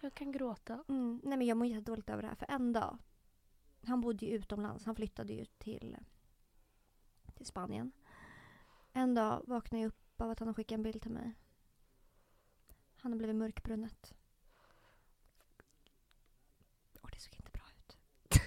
[0.00, 0.84] Jag kan gråta.
[0.88, 2.98] Mm, nej men jag mår jättedåligt över det här för en dag.
[3.86, 5.96] Han bodde ju utomlands, han flyttade ju till,
[7.34, 7.92] till Spanien.
[8.92, 11.34] En dag vaknade jag upp av att han har skickat en bild till mig.
[12.96, 14.14] Han har blivit mörkbrunett.
[17.00, 17.98] Och det såg inte bra ut.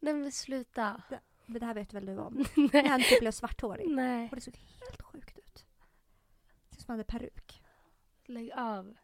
[0.00, 1.02] Nej men sluta.
[1.46, 2.34] Men det här vet väl du om?
[2.72, 3.88] När han typ blev svarthårig.
[3.88, 4.28] Nej.
[4.30, 5.66] Och det såg helt sjukt ut.
[6.70, 7.62] Det såg ut som han hade peruk.
[8.24, 8.96] Lägg av.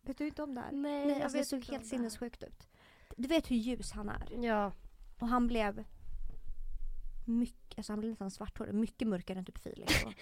[0.00, 0.72] Vet du inte om det här?
[0.72, 2.68] Nej, Nej jag alltså det vet såg inte helt det sinnessjukt ut.
[3.16, 4.44] Du vet hur ljus han är.
[4.44, 4.72] Ja.
[5.18, 5.84] Och han blev
[7.24, 9.90] mycket, alltså han blev nästan svarthårig, mycket mörkare än typ Filip.
[10.06, 10.12] Och,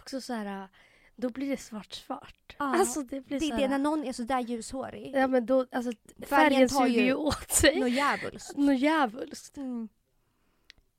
[0.00, 0.68] Också så här.
[1.16, 2.56] Då blir det svart svart.
[2.58, 3.78] Ja, Alltså det blir det så är det när här.
[3.78, 5.10] någon är sådär ljushårig.
[5.14, 5.92] Ja men då, alltså
[6.26, 7.80] Färgen färgen tar suger ju ju åt sig.
[7.80, 8.56] Något djävulskt.
[8.56, 9.56] Något djävulskt.
[9.56, 9.88] Mm.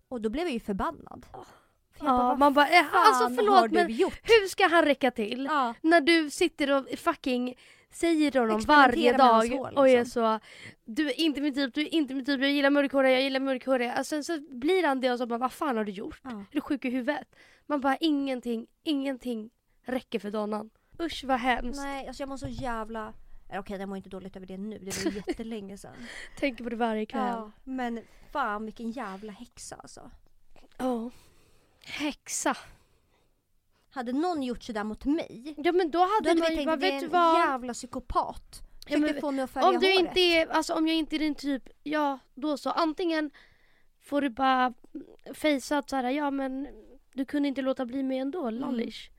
[0.07, 1.25] Och då blev jag ju förbannad.
[1.31, 4.19] För jag Ja, bara, man bara, eh, alltså förlåt men gjort?
[4.23, 5.45] hur ska han räcka till?
[5.45, 5.73] Ja.
[5.81, 7.55] När du sitter och fucking
[7.95, 10.39] säger till honom varje dag hår, och är liksom.
[10.39, 10.45] så
[10.85, 13.39] Du är inte min typ, du är inte min typ, jag gillar mörkhåriga, jag gillar
[13.39, 13.93] mörkhåriga.
[13.93, 16.21] Alltså, sen så blir han det och så bara vad fan har du gjort?
[16.23, 16.29] Ja.
[16.29, 17.35] Är du sjuk i huvudet?
[17.65, 19.49] Man bara ingenting, ingenting
[19.83, 20.69] räcker för Donnan.
[20.99, 21.81] Usch vad hemskt.
[21.83, 23.13] Nej, alltså jag mår så jävla...
[23.53, 24.79] Okej, jag mår inte dåligt över det nu.
[24.79, 25.95] Det var jättelänge sedan.
[26.39, 27.21] Tänker på det varje kväll.
[27.21, 30.11] Ja, men fan vilken jävla häxa alltså.
[30.77, 31.09] Ja.
[31.85, 32.57] Häxa.
[33.95, 36.65] Hade någon gjort sådär mot mig, Ja men då då hade hade man vi tänkt
[36.67, 37.39] bara, det är vet du en vad?
[37.39, 38.61] jävla psykopat.
[38.87, 39.99] Ja, Försökte men få mig att färga Om du håret.
[39.99, 42.69] inte är, alltså om jag inte är din typ, ja då så.
[42.69, 43.31] Antingen
[44.01, 44.73] får du bara
[45.33, 46.67] fejsa att såhär, ja men
[47.13, 48.59] du kunde inte låta bli mig ändå, Mm.
[48.61, 49.09] lallish.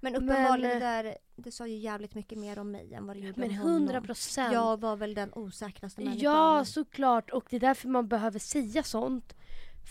[0.00, 3.16] Men uppenbarligen Men, det där, det sa ju jävligt mycket mer om mig än vad
[3.16, 3.72] det gjorde Men om honom.
[3.72, 4.52] hundra procent.
[4.52, 6.22] Jag var väl den osäkraste människan.
[6.32, 9.34] Ja såklart och det är därför man behöver säga sånt.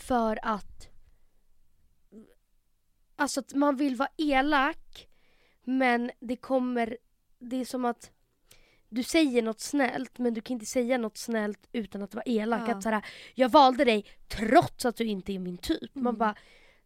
[0.08, 0.88] För att
[3.16, 5.08] Alltså att man vill vara elak
[5.64, 6.98] men det kommer,
[7.38, 8.10] det är som att
[8.88, 12.68] du säger något snällt men du kan inte säga något snällt utan att vara elak.
[12.68, 12.74] Ja.
[12.74, 13.04] Att såhär,
[13.34, 15.94] jag valde dig trots att du inte är min typ.
[15.94, 16.18] Man Mm.
[16.18, 16.34] bara,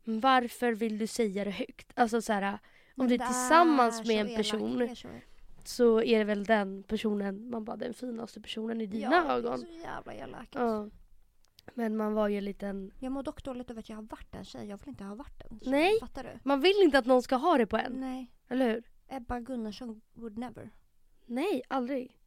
[0.04, 1.92] "Men varför vill du säga det högt?
[1.94, 2.58] Alltså såhär, om
[2.94, 5.08] Men du är tillsammans så med en person är så-
[5.64, 9.52] så är det väl den personen, man bara den finaste personen i dina ja, ögon.
[9.52, 10.54] är så jävla elakt.
[10.54, 10.88] Ja.
[11.74, 12.92] Men man var ju en liten...
[12.98, 14.66] Jag mår dock dåligt över att jag har varit en tjej.
[14.68, 15.70] Jag vill inte ha varit en tjej.
[15.70, 16.00] Nej.
[16.00, 16.38] Fattar du?
[16.42, 17.92] Man vill inte att någon ska ha det på en.
[17.92, 18.32] Nej.
[18.48, 18.84] Eller hur?
[19.08, 20.70] Ebba Gunnarsson would never.
[21.26, 22.18] Nej, aldrig.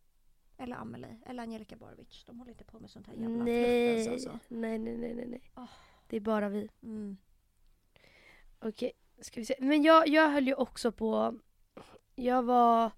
[0.57, 1.19] Eller Amelie.
[1.25, 2.23] Eller Angelica Borovic.
[2.25, 4.03] De håller inte på med sånt här jävla Nej.
[4.03, 4.39] fluffens alltså.
[4.47, 5.51] nej, nej, nej, nej, nej.
[5.55, 5.69] Åh.
[6.07, 6.69] Det är bara vi.
[6.83, 7.17] Mm.
[8.59, 9.55] Okej, ska vi se.
[9.59, 11.39] Men jag, jag höll ju också på...
[12.15, 12.91] Jag var...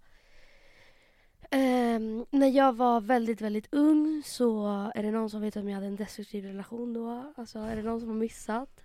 [1.53, 5.75] Um, när jag var väldigt, väldigt ung så är det någon som vet om jag
[5.75, 7.33] hade en destruktiv relation då.
[7.35, 8.83] Alltså är det någon som har missat?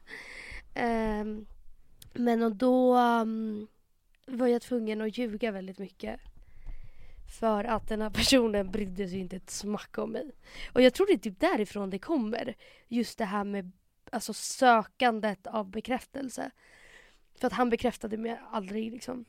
[0.76, 1.46] Um,
[2.14, 3.68] men och då um,
[4.26, 6.20] var jag tvungen att ljuga väldigt mycket.
[7.40, 10.30] För att den här personen brydde sig inte ett smack om mig.
[10.72, 12.54] Och jag tror det är typ därifrån det kommer.
[12.88, 13.72] Just det här med
[14.12, 16.50] alltså sökandet av bekräftelse.
[17.34, 19.24] För att han bekräftade mig aldrig liksom.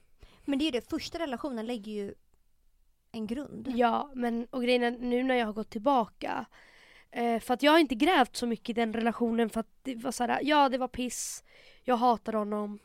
[0.46, 0.90] Men det är ju det.
[0.90, 2.14] Första relationen lägger ju
[3.12, 3.68] en grund.
[3.76, 6.46] Ja, men och grejen är nu när jag har gått tillbaka.
[7.12, 9.96] Eh, för att jag har inte grävt så mycket i den relationen för att det
[9.96, 11.44] var såhär, ja det var piss.
[11.84, 12.80] Jag hatar honom.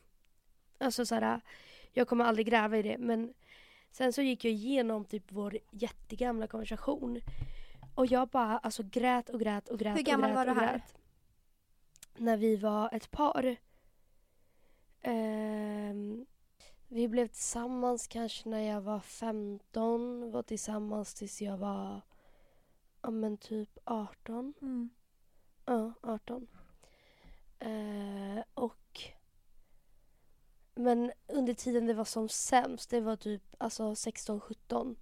[0.79, 1.41] Alltså såhär,
[1.93, 2.99] jag kommer aldrig gräva i det.
[2.99, 3.35] Men
[3.91, 7.21] sen så gick jag igenom typ vår jättegamla konversation.
[7.95, 10.61] Och jag bara alltså grät och grät och grät Hur gammal och grät var det
[10.61, 10.83] här?
[12.17, 13.57] När vi var ett par.
[15.03, 16.27] Ehm,
[16.95, 20.31] vi blev tillsammans kanske när jag var 15.
[20.31, 22.01] Var tillsammans tills jag var
[23.03, 24.55] ja men typ 18.
[24.63, 24.91] Mm.
[25.65, 26.47] Ja, 18.
[27.59, 29.01] Eh, och
[30.75, 34.97] men under tiden det var som sämst, det var typ alltså 16-17.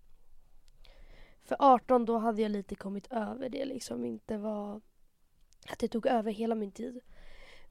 [1.42, 4.80] För 18 då hade jag lite kommit över det liksom, inte var
[5.68, 7.00] att det tog över hela min tid.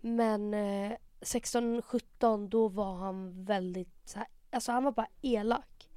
[0.01, 5.89] Men eh, 16-17 då var han väldigt så här, alltså han var bara elak.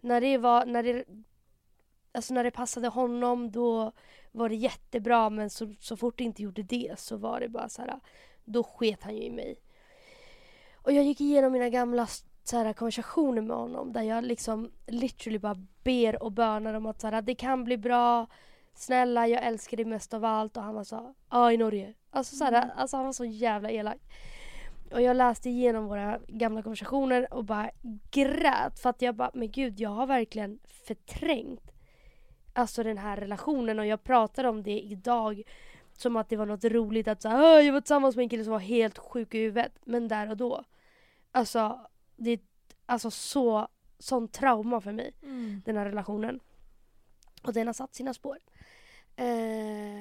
[0.00, 1.04] När det var, när det,
[2.12, 3.92] alltså när det passade honom då
[4.32, 7.68] var det jättebra men så, så fort det inte gjorde det så var det bara
[7.68, 8.00] så här,
[8.44, 9.60] då sket han ju i mig.
[10.74, 12.06] Och jag gick igenom mina gamla
[12.44, 17.00] så här, konversationer med honom där jag liksom literally bara ber och bönar om att
[17.00, 18.26] så här, det kan bli bra,
[18.74, 21.94] snälla jag älskar dig mest av allt och han var så ja i Norge.
[22.10, 23.98] Alltså, så här, alltså han var så jävla elak.
[24.90, 27.70] Och jag läste igenom våra gamla konversationer och bara
[28.10, 31.72] grät för att jag bara, men gud jag har verkligen förträngt
[32.52, 35.42] alltså den här relationen och jag pratar om det idag
[35.92, 38.52] som att det var något roligt att säga jag var tillsammans med en kille som
[38.52, 39.72] var helt sjuk i huvudet.
[39.84, 40.64] Men där och då.
[41.32, 41.80] Alltså
[42.16, 42.40] det är
[42.86, 43.68] alltså så,
[43.98, 45.62] sån trauma för mig Mm.
[45.64, 46.40] den här relationen.
[47.42, 48.38] Och den har satt sina spår.
[49.16, 50.00] Eh,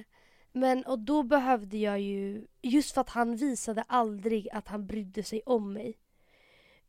[0.57, 5.23] men och då behövde jag ju, just för att han visade aldrig att han brydde
[5.23, 5.97] sig om mig.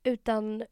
[0.03, 0.67] Utan eh,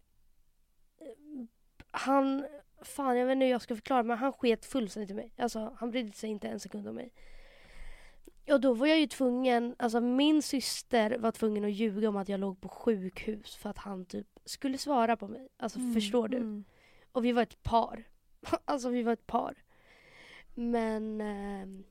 [1.91, 2.47] han,
[2.83, 5.33] fan jag vet inte hur jag ska förklara men han sket fullständigt i mig.
[5.37, 7.13] Alltså han brydde sig inte en sekund om mig.
[8.51, 12.29] Och då var jag ju tvungen, alltså min syster var tvungen att ljuga om att
[12.29, 15.49] jag låg på sjukhus för att han typ skulle svara på mig.
[15.57, 16.37] Alltså förstår du?
[16.37, 16.65] Mm.
[17.13, 18.05] Och vi var ett par.
[18.65, 19.55] alltså vi var ett par.
[20.55, 21.21] Men...
[21.21, 21.85] ehm,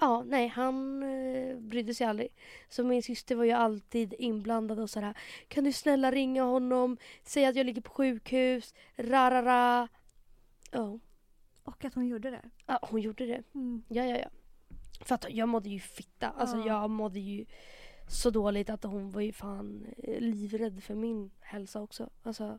[0.00, 2.28] ja, nej han eh, brydde sig aldrig.
[2.68, 5.14] Så min syster var ju alltid inblandad och sådär.
[5.48, 6.96] Kan du snälla ringa honom?
[7.24, 8.74] Säg att jag ligger på sjukhus.
[8.96, 9.88] Rarara.
[10.70, 10.98] Ja,
[11.64, 12.42] Och att hon gjorde det.
[12.66, 13.42] ja, hon gjorde det.
[13.54, 13.82] Mm.
[13.88, 14.28] Ja, ja, ja.
[15.00, 16.28] För att jag mådde ju fitta.
[16.28, 16.66] Alltså Ja.
[16.66, 17.44] jag mådde ju
[18.08, 22.10] så dåligt att hon var ju fan eh, livrädd för min hälsa också.
[22.22, 22.58] Alltså,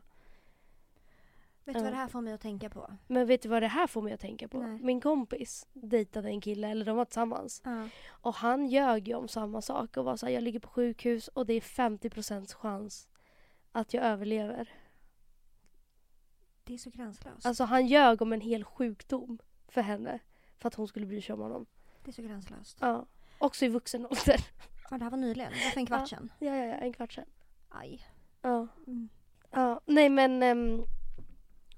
[1.64, 1.84] Vet du Ja.
[1.84, 2.96] vad det här får mig att tänka på?
[3.06, 4.58] Men vet du vad det här får mig att tänka på?
[4.62, 4.78] Nej.
[4.82, 7.62] Min kompis dejtade en kille, eller de var tillsammans.
[7.64, 7.88] Ja.
[8.10, 11.46] Och han ljög ju om samma sak och var såhär, jag ligger på sjukhus och
[11.46, 13.08] det är 50% chans
[13.72, 14.68] att jag överlever.
[16.64, 17.46] Det är så gränslöst.
[17.46, 19.38] Alltså han ljög om en hel sjukdom
[19.68, 20.18] för henne.
[20.58, 21.66] För att hon skulle bry sig om honom.
[22.04, 22.78] det är så gränslöst.
[22.80, 23.06] Ja.
[23.38, 24.40] Också i vuxen ålder.
[24.90, 25.52] Ja, det här var nyligen.
[25.52, 26.32] Det var för en kvart sedan.
[26.38, 27.24] Ja, ja, ja, en kvart sedan.
[27.68, 28.02] Aj.
[28.42, 28.66] Ja.
[28.86, 29.08] Mm.
[29.50, 30.42] Ja, nej men...
[30.42, 30.82] ehm,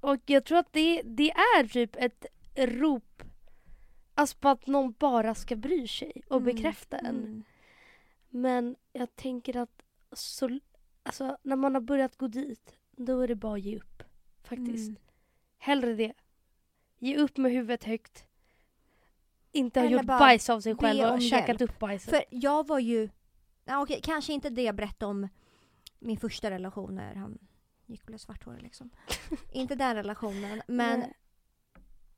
[0.02, 2.26] och jag tror att det, det är typ ett
[2.56, 3.22] rop
[4.14, 7.06] Alltså på att någon bara ska bry sig och Mm, bekräfta en.
[7.06, 7.44] Mm.
[8.28, 9.82] Men jag tänker att
[10.12, 10.60] så,
[11.02, 14.02] alltså, när man har börjat gå dit, då är det bara att ge upp.
[14.42, 14.88] Faktiskt.
[14.88, 14.96] Mm.
[15.58, 16.12] Hellre det.
[16.98, 18.24] Ge upp med huvudet högt.
[19.52, 22.10] Inte ha Eller gjort bajs av sig själv och käkat upp bajset.
[22.10, 23.08] För jag var ju...
[23.64, 25.28] Ja, okej, kanske inte det jag berättade om
[25.98, 27.38] min första relation när han
[27.92, 28.90] gick och blev svarthårig liksom.
[29.52, 30.62] inte den relationen.
[30.68, 31.16] Men Nej.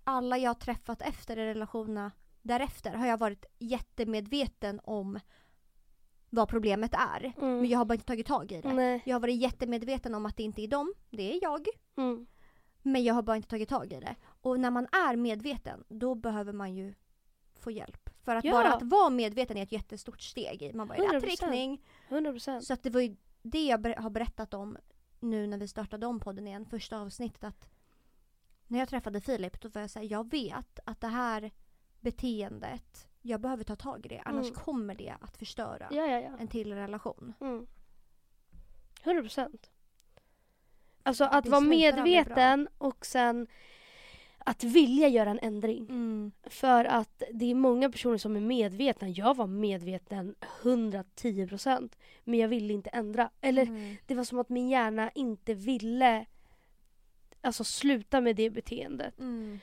[0.04, 2.12] alla jag träffat efter i relationerna
[2.42, 5.20] därefter har jag varit jättemedveten om
[6.30, 7.32] vad problemet är.
[7.38, 7.56] Mm.
[7.56, 8.72] Men jag har bara inte tagit tag i det.
[8.72, 9.02] Nej.
[9.06, 11.66] Jag har varit jättemedveten om att det inte är dem, det är jag.
[11.96, 12.26] Mm.
[12.82, 14.14] Men jag har bara inte tagit tag i det.
[14.24, 16.94] Och när man är medveten, då behöver man ju
[17.58, 18.10] få hjälp.
[18.22, 18.52] För att Ja.
[18.52, 20.74] bara att vara medveten är ett jättestort steg.
[20.74, 21.26] Man bara, i rätt 100%.
[21.26, 21.82] riktning.
[22.08, 22.60] 100%.
[22.60, 24.76] Så att det var ju det jag har berättat om
[25.24, 27.68] nu när vi startade om podden igen, första avsnittet att
[28.66, 31.50] när jag träffade Filip då var jag säga jag vet att det här
[32.00, 34.54] beteendet, jag behöver ta tag i det annars Mm.
[34.54, 36.36] kommer det att förstöra Ja, ja, ja.
[36.38, 37.32] en till relation.
[37.40, 37.66] Mm.
[39.02, 39.70] 100 procent.
[41.02, 43.46] Alltså att vara medveten och sen
[44.44, 45.86] att vilja göra en ändring.
[45.88, 46.32] Mm.
[46.42, 49.08] För att det är många personer som är medvetna.
[49.08, 51.98] Jag var medveten 110 procent.
[52.24, 53.30] Men jag ville inte ändra.
[53.40, 53.96] Eller Mm.
[54.06, 56.26] det var som att min hjärna inte ville
[57.40, 59.18] alltså sluta med det beteendet.
[59.20, 59.58] Mm.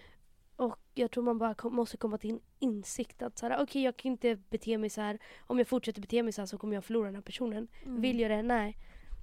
[0.56, 3.82] Och jag tror man bara kom, måste komma till en insikt att så här, okej
[3.84, 5.20] jag kan inte bete mig så här.
[5.40, 7.68] Om jag fortsätter bete mig så här så kommer jag förlora den här personen.
[7.86, 8.02] Mm.
[8.02, 8.42] Vill jag det?
[8.42, 8.78] Nej.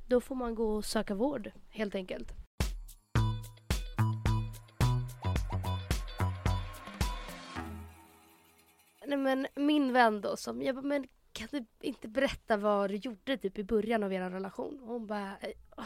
[0.09, 2.33] Då får man gå och söka vård helt enkelt.
[9.09, 12.97] Nej men min vän då som, jag bara, men kan du inte berätta vad du
[12.97, 14.81] gjorde typ i början av er relation?
[14.81, 15.53] Och hon bara, eh,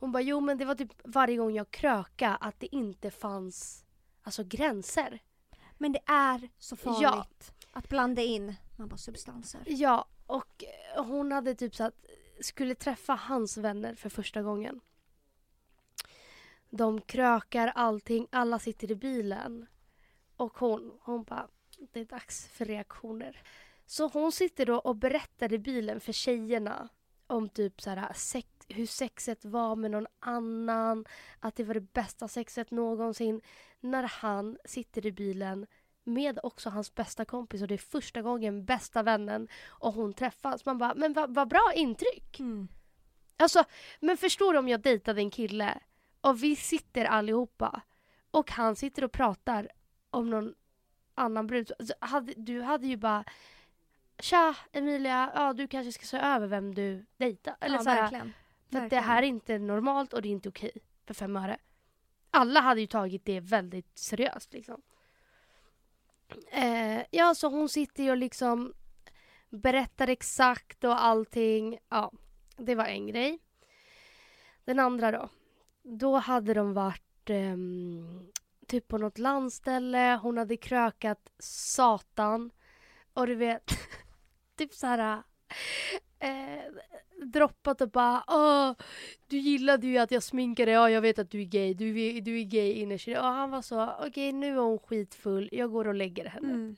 [0.00, 3.84] hon bara, jo men det var typ varje gång jag kröka att det inte fanns
[4.22, 5.22] alltså gränser.
[5.78, 7.68] Men det är så farligt Ja.
[7.72, 9.60] att blanda in man bara, substanser.
[9.66, 10.64] Ja, och
[10.96, 12.04] eh, hon hade typ så att
[12.40, 14.80] skulle träffa hans vänner för första gången.
[16.70, 19.66] De krökar allting, alla sitter i bilen.
[20.36, 21.48] Och hon, hon bara,
[21.92, 23.42] det är dags för reaktioner.
[23.86, 26.88] Så hon sitter då och berättar i bilen för tjejerna
[27.26, 31.04] om typ så här, sex, hur sexet var med någon annan.
[31.40, 33.40] Att det var det bästa sexet någonsin.
[33.80, 35.66] När han sitter i bilen
[36.04, 40.64] med också hans bästa kompis och det är första gången bästa vännen och hon träffas.
[40.64, 42.40] Man bara, men vad vad bra intryck.
[42.40, 42.68] Mm.
[43.36, 43.64] Alltså,
[44.00, 45.80] men förstår du om jag dejtade en kille
[46.20, 47.82] och vi sitter allihopa
[48.30, 49.68] och han sitter och pratar
[50.10, 50.54] om någon
[51.16, 51.72] annan brud.
[51.78, 53.24] Alltså, hade, du hade ju bara
[54.18, 57.56] Tja Emilia, ja du kanske ska se över vem du dejtar.
[57.60, 58.32] Eller ja, så här, verkligen.
[58.32, 58.32] för
[58.66, 59.04] att det Verkligen.
[59.04, 60.70] här är inte normalt och det är inte okej
[61.06, 61.58] för fem öre.
[62.30, 64.82] Alla hade ju tagit det väldigt seriöst liksom.
[66.50, 68.74] Eh, ja, så hon sitter ju och liksom
[69.50, 71.78] berättar exakt och allting.
[71.88, 72.12] Ja,
[72.56, 73.38] det var en grej.
[74.64, 75.28] Den andra då.
[75.82, 78.32] Då hade de varit ehm,
[78.66, 80.18] typ på något landställe.
[80.22, 82.50] Hon hade krökat satan.
[83.12, 83.70] Och du vet,
[84.56, 85.22] typ så här
[86.18, 86.72] eh,
[87.24, 88.72] droppat och bara Åh,
[89.26, 92.20] du gillade ju att jag sminkade, ja jag vet att du är gay, du är,
[92.20, 95.72] du är gay innerst inne." Och han var så, okej nu är hon skitfull, jag
[95.72, 96.48] går och lägger henne.
[96.48, 96.76] Mm.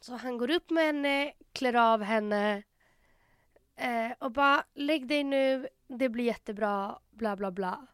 [0.00, 2.62] Så han går upp med henne, klär av henne
[3.76, 7.86] eh, och bara lägg dig nu, det blir jättebra, bla bla bla.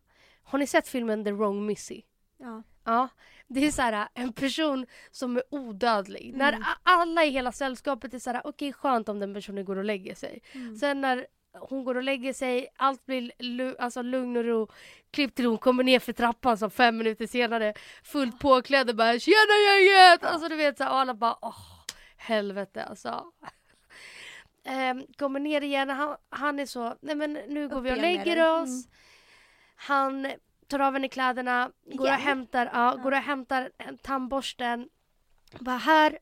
[0.42, 2.02] Har ni sett filmen The Wrong Missy?
[2.38, 2.62] Ja.
[2.84, 3.08] Ja,
[3.46, 6.28] det är så här en person som är odödlig.
[6.28, 6.38] Mm.
[6.38, 9.84] När alla i hela sällskapet är så här, okej skönt om den personen går och
[9.84, 10.42] lägger sig.
[10.52, 10.76] Mm.
[10.76, 11.26] Sen när
[11.60, 14.68] hon går och lägger sig, allt blir lu- alltså lugn och ro.
[15.10, 17.74] Klipp till hon kommer ner för trappan så fem minuter senare,
[18.04, 21.58] fullt påklädd och bara “Tjena gänget!” Alltså du vet så här, alla bara åh,
[22.16, 23.24] helvete alltså.
[24.64, 27.96] Ehm, kommer ner igen, han, han är så, nej men nu går Upp vi och
[27.96, 28.68] lägger oss.
[28.68, 28.90] Mm.
[29.76, 30.32] Han
[30.68, 33.70] tar av henne kläderna, går och hämtar, ja, går och hämtar
[34.02, 34.88] tandborsten.
[35.60, 36.18] Bara här,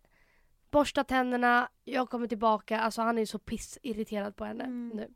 [0.70, 2.80] borsta tänderna, jag kommer tillbaka.
[2.80, 4.88] Alltså han är så pissirriterad på henne Mm.
[4.96, 5.14] nu.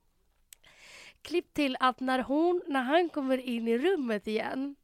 [1.23, 4.77] Klipp till att när hon, när han kommer in i rummet igen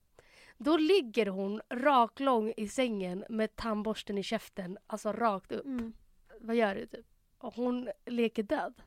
[0.58, 5.64] då ligger hon raklång i sängen med tandborsten i käften, alltså rakt upp.
[5.64, 5.92] Mm.
[6.40, 7.06] Vad gör du typ?
[7.38, 8.82] Och hon leker död.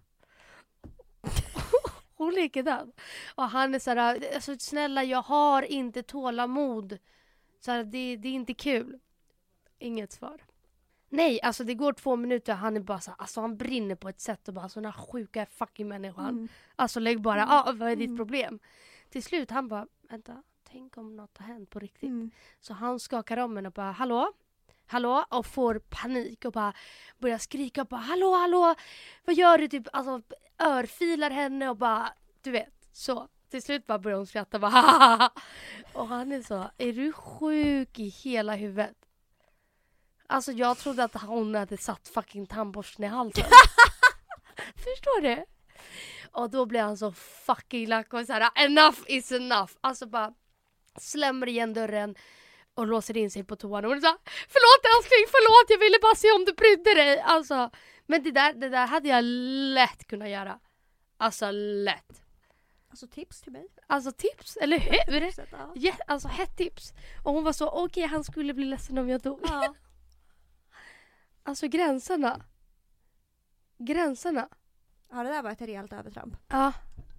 [2.20, 2.92] Hon leker död.
[3.36, 6.98] Och han är såhär, alltså snälla jag har inte tålamod.
[7.60, 9.00] Så här, det, det är inte kul.
[9.80, 10.42] Inget svar.
[11.10, 13.96] Nej, alltså det går två minuter och han är bara så här, alltså han brinner
[13.96, 16.30] på ett sätt och bara så den här sjuka fucking människan.
[16.30, 16.48] Mm.
[16.76, 18.18] Alltså lägg bara, ah, vad är ditt Mm.
[18.18, 18.60] problem?
[19.10, 22.10] Till slut han bara, vänta, tänk om något har hänt på riktigt.
[22.10, 22.32] Mm.
[22.60, 24.32] Så han skakar om henne och bara hallå?
[24.88, 25.26] Hallå?
[25.30, 26.74] Och får panik och bara
[27.18, 28.76] börjar skrika och bara hallå hallå?
[29.26, 29.68] Vad gör du?
[29.68, 30.22] Typ alltså
[30.60, 33.28] örfilar henne och bara du vet så.
[33.52, 35.32] Till slut bara börjar hon skratta och bara "Hahaha."
[35.94, 38.96] Och han är så, är du sjuk i hela huvudet?
[40.28, 43.44] Alltså jag trodde att hon hade satt fucking tandborsten i halsen.
[44.76, 45.46] Förstår du?
[46.32, 47.12] Och då blir han så
[47.46, 49.72] fucking lack och såhär enough is enough.
[49.82, 50.34] Alltså bara
[51.00, 52.16] slämmer igen dörren
[52.74, 56.16] och låser in sig på toan och hon såhär Förlåt älskling, förlåt jag ville bara
[56.16, 57.20] se om du brydde dig.
[57.20, 57.70] Alltså,
[58.10, 59.24] men det där, det där hade jag
[59.74, 60.60] lätt kunnat göra.
[61.18, 62.24] Alltså lätt.
[62.90, 63.68] Alltså tips till mig.
[63.88, 65.20] Alltså tips, eller hur?
[65.20, 65.72] Tipset, ja.
[65.76, 66.94] Ja, alltså hett tips.
[67.24, 69.40] Och hon var så okej han skulle bli ledsen om jag dog.
[69.44, 69.76] Ja.
[71.44, 72.46] Alltså gränserna.
[73.78, 74.50] Gränserna.
[75.12, 76.38] Ja, det där var ett rejält övertramp.
[76.48, 76.74] Ja,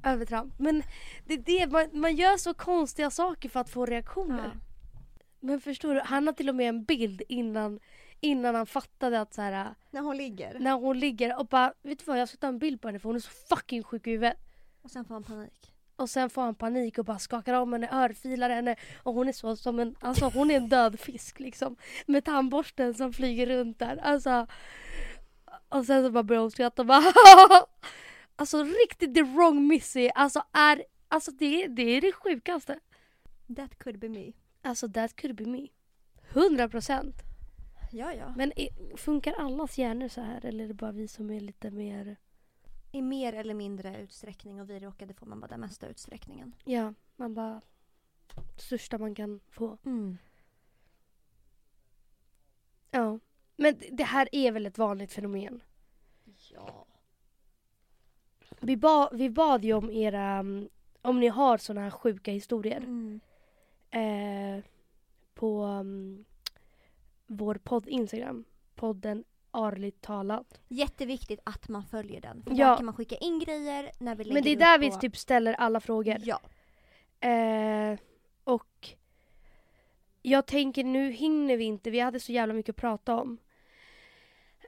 [0.05, 0.59] övertramp.
[0.59, 0.83] Men
[1.27, 4.51] det är det, man, man gör så konstiga saker för att få reaktioner.
[4.55, 4.61] Ja.
[5.41, 7.81] Men förstår du, han har till och med en bild innan,
[8.21, 10.59] innan han fattade att så här, När hon ligger.
[10.59, 12.99] när hon ligger och bara, vet du vad jag ska ta en bild på henne
[12.99, 14.37] för hon är så fucking sjuk i huvudet.
[14.83, 15.73] Och sen får han panik.
[15.97, 19.33] Och sen får han panik och bara skakar om henne, örfilar henne och hon är
[19.33, 21.77] så som en, alltså hon är en död fisk liksom.
[22.07, 23.97] Med tandborsten som flyger runt där.
[23.97, 24.47] Alltså.
[25.69, 27.03] Och sen så bara börjar hon skratta och bara
[28.37, 30.11] Alltså riktigt the wrong Missy.
[30.15, 32.81] Alltså är, alltså det, det är det sjukaste.
[33.57, 34.33] That could be me.
[34.63, 35.69] Alltså that could be me.
[36.33, 37.15] 100 procent.
[37.91, 38.35] Ja, ja.
[38.37, 41.71] Men är, funkar allas hjärnor så här eller är det bara vi som är lite
[41.71, 42.17] mer,
[42.93, 46.55] I mer eller mindre utsträckning och vi råkade få man bara den mesta utsträckningen.
[46.65, 47.61] ja, man bara
[48.57, 49.79] största man kan få.
[49.85, 50.19] Mm.
[52.91, 53.19] Ja.
[53.57, 55.63] Men det här är väl ett vanligt fenomen?
[56.53, 56.87] Ja.
[58.61, 60.69] Vi, ba, vi bad ju om era, mm,
[61.03, 63.21] om ni har såna här sjuka historier Mm.
[63.91, 64.65] eh,
[65.35, 66.25] på mm,
[67.33, 68.45] vår podd Instagram.
[68.75, 70.61] Podden Arligt talat.
[70.69, 72.43] Jätteviktigt att man följer den.
[72.43, 72.69] För Ja.
[72.69, 74.97] där kan man skicka in grejer när vi lägger Men det är där vi på-
[74.97, 76.17] typ ställer alla frågor.
[76.21, 76.41] Ja.
[77.29, 77.99] Eh,
[78.45, 78.89] och
[80.23, 83.39] jag tänker nu hinner vi inte, vi hade så jävla mycket att prata om.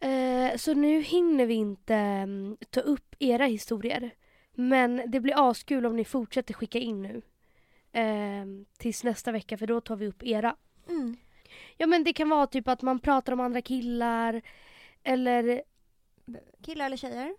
[0.00, 4.14] Eh, så nu hinner vi inte mm, ta upp era historier.
[4.54, 7.22] Men det blir askul om ni fortsätter skicka in nu.
[7.92, 8.44] Eh,
[8.78, 10.56] tills nästa vecka för då tar vi upp era.
[10.88, 11.16] Mm.
[11.76, 14.42] Ja men det kan vara typ att man pratar om andra killar.
[15.02, 15.62] Eller
[16.62, 17.34] Killar eller tjejer?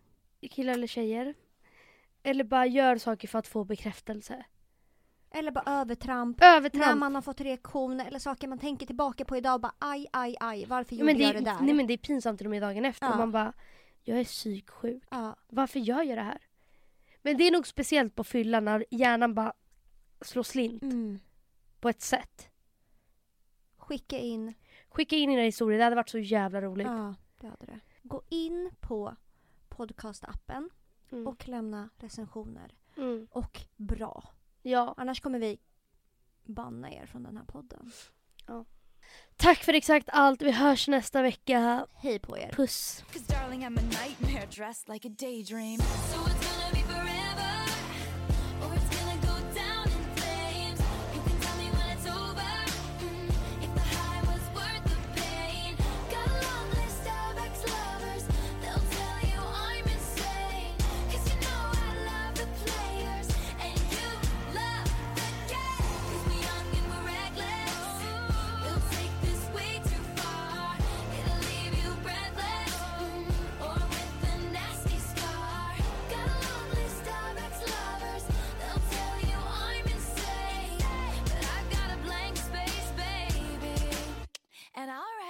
[0.50, 1.34] killar eller tjejer.
[2.24, 4.46] Eller bara gör saker för att få bekräftelse.
[5.32, 6.40] Eller bara övertramp.
[6.40, 7.00] När Övertramp.
[7.00, 10.36] man har fått reaktioner eller saker man tänker tillbaka på idag och bara aj, aj,
[10.40, 10.66] aj.
[10.66, 11.58] Varför gjorde men det, jag det där?
[11.62, 13.08] Nej men det är pinsamt till och med dagen efter.
[13.08, 13.18] Ja.
[13.18, 13.54] Man bara,
[14.04, 15.04] jag är psyksjuk.
[15.10, 15.36] ja.
[15.48, 16.42] Varför gör jag det här?
[17.22, 19.54] Men det är nog speciellt på fyllan när hjärnan bara
[20.22, 21.20] slår slint mm.
[21.80, 22.50] på ett sätt.
[23.84, 24.54] Skicka in.
[24.90, 26.88] Skicka in era historier, det hade varit så jävla roligt.
[26.88, 27.80] Ja, det hade det.
[28.04, 29.16] Gå in på
[29.70, 30.70] podcastappen
[31.12, 31.28] Mm.
[31.28, 32.74] och lämna recensioner.
[32.98, 33.28] Mm.
[33.32, 34.24] Och bra.
[34.62, 34.94] Ja.
[34.98, 35.58] Annars kommer vi
[36.44, 37.92] banna er från den här podden.
[39.36, 41.88] Tack för exakt allt, vi hörs nästa vecka.
[41.94, 42.52] Hej på er.
[42.52, 43.04] Puss.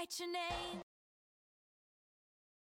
[0.04, 0.83] write your name.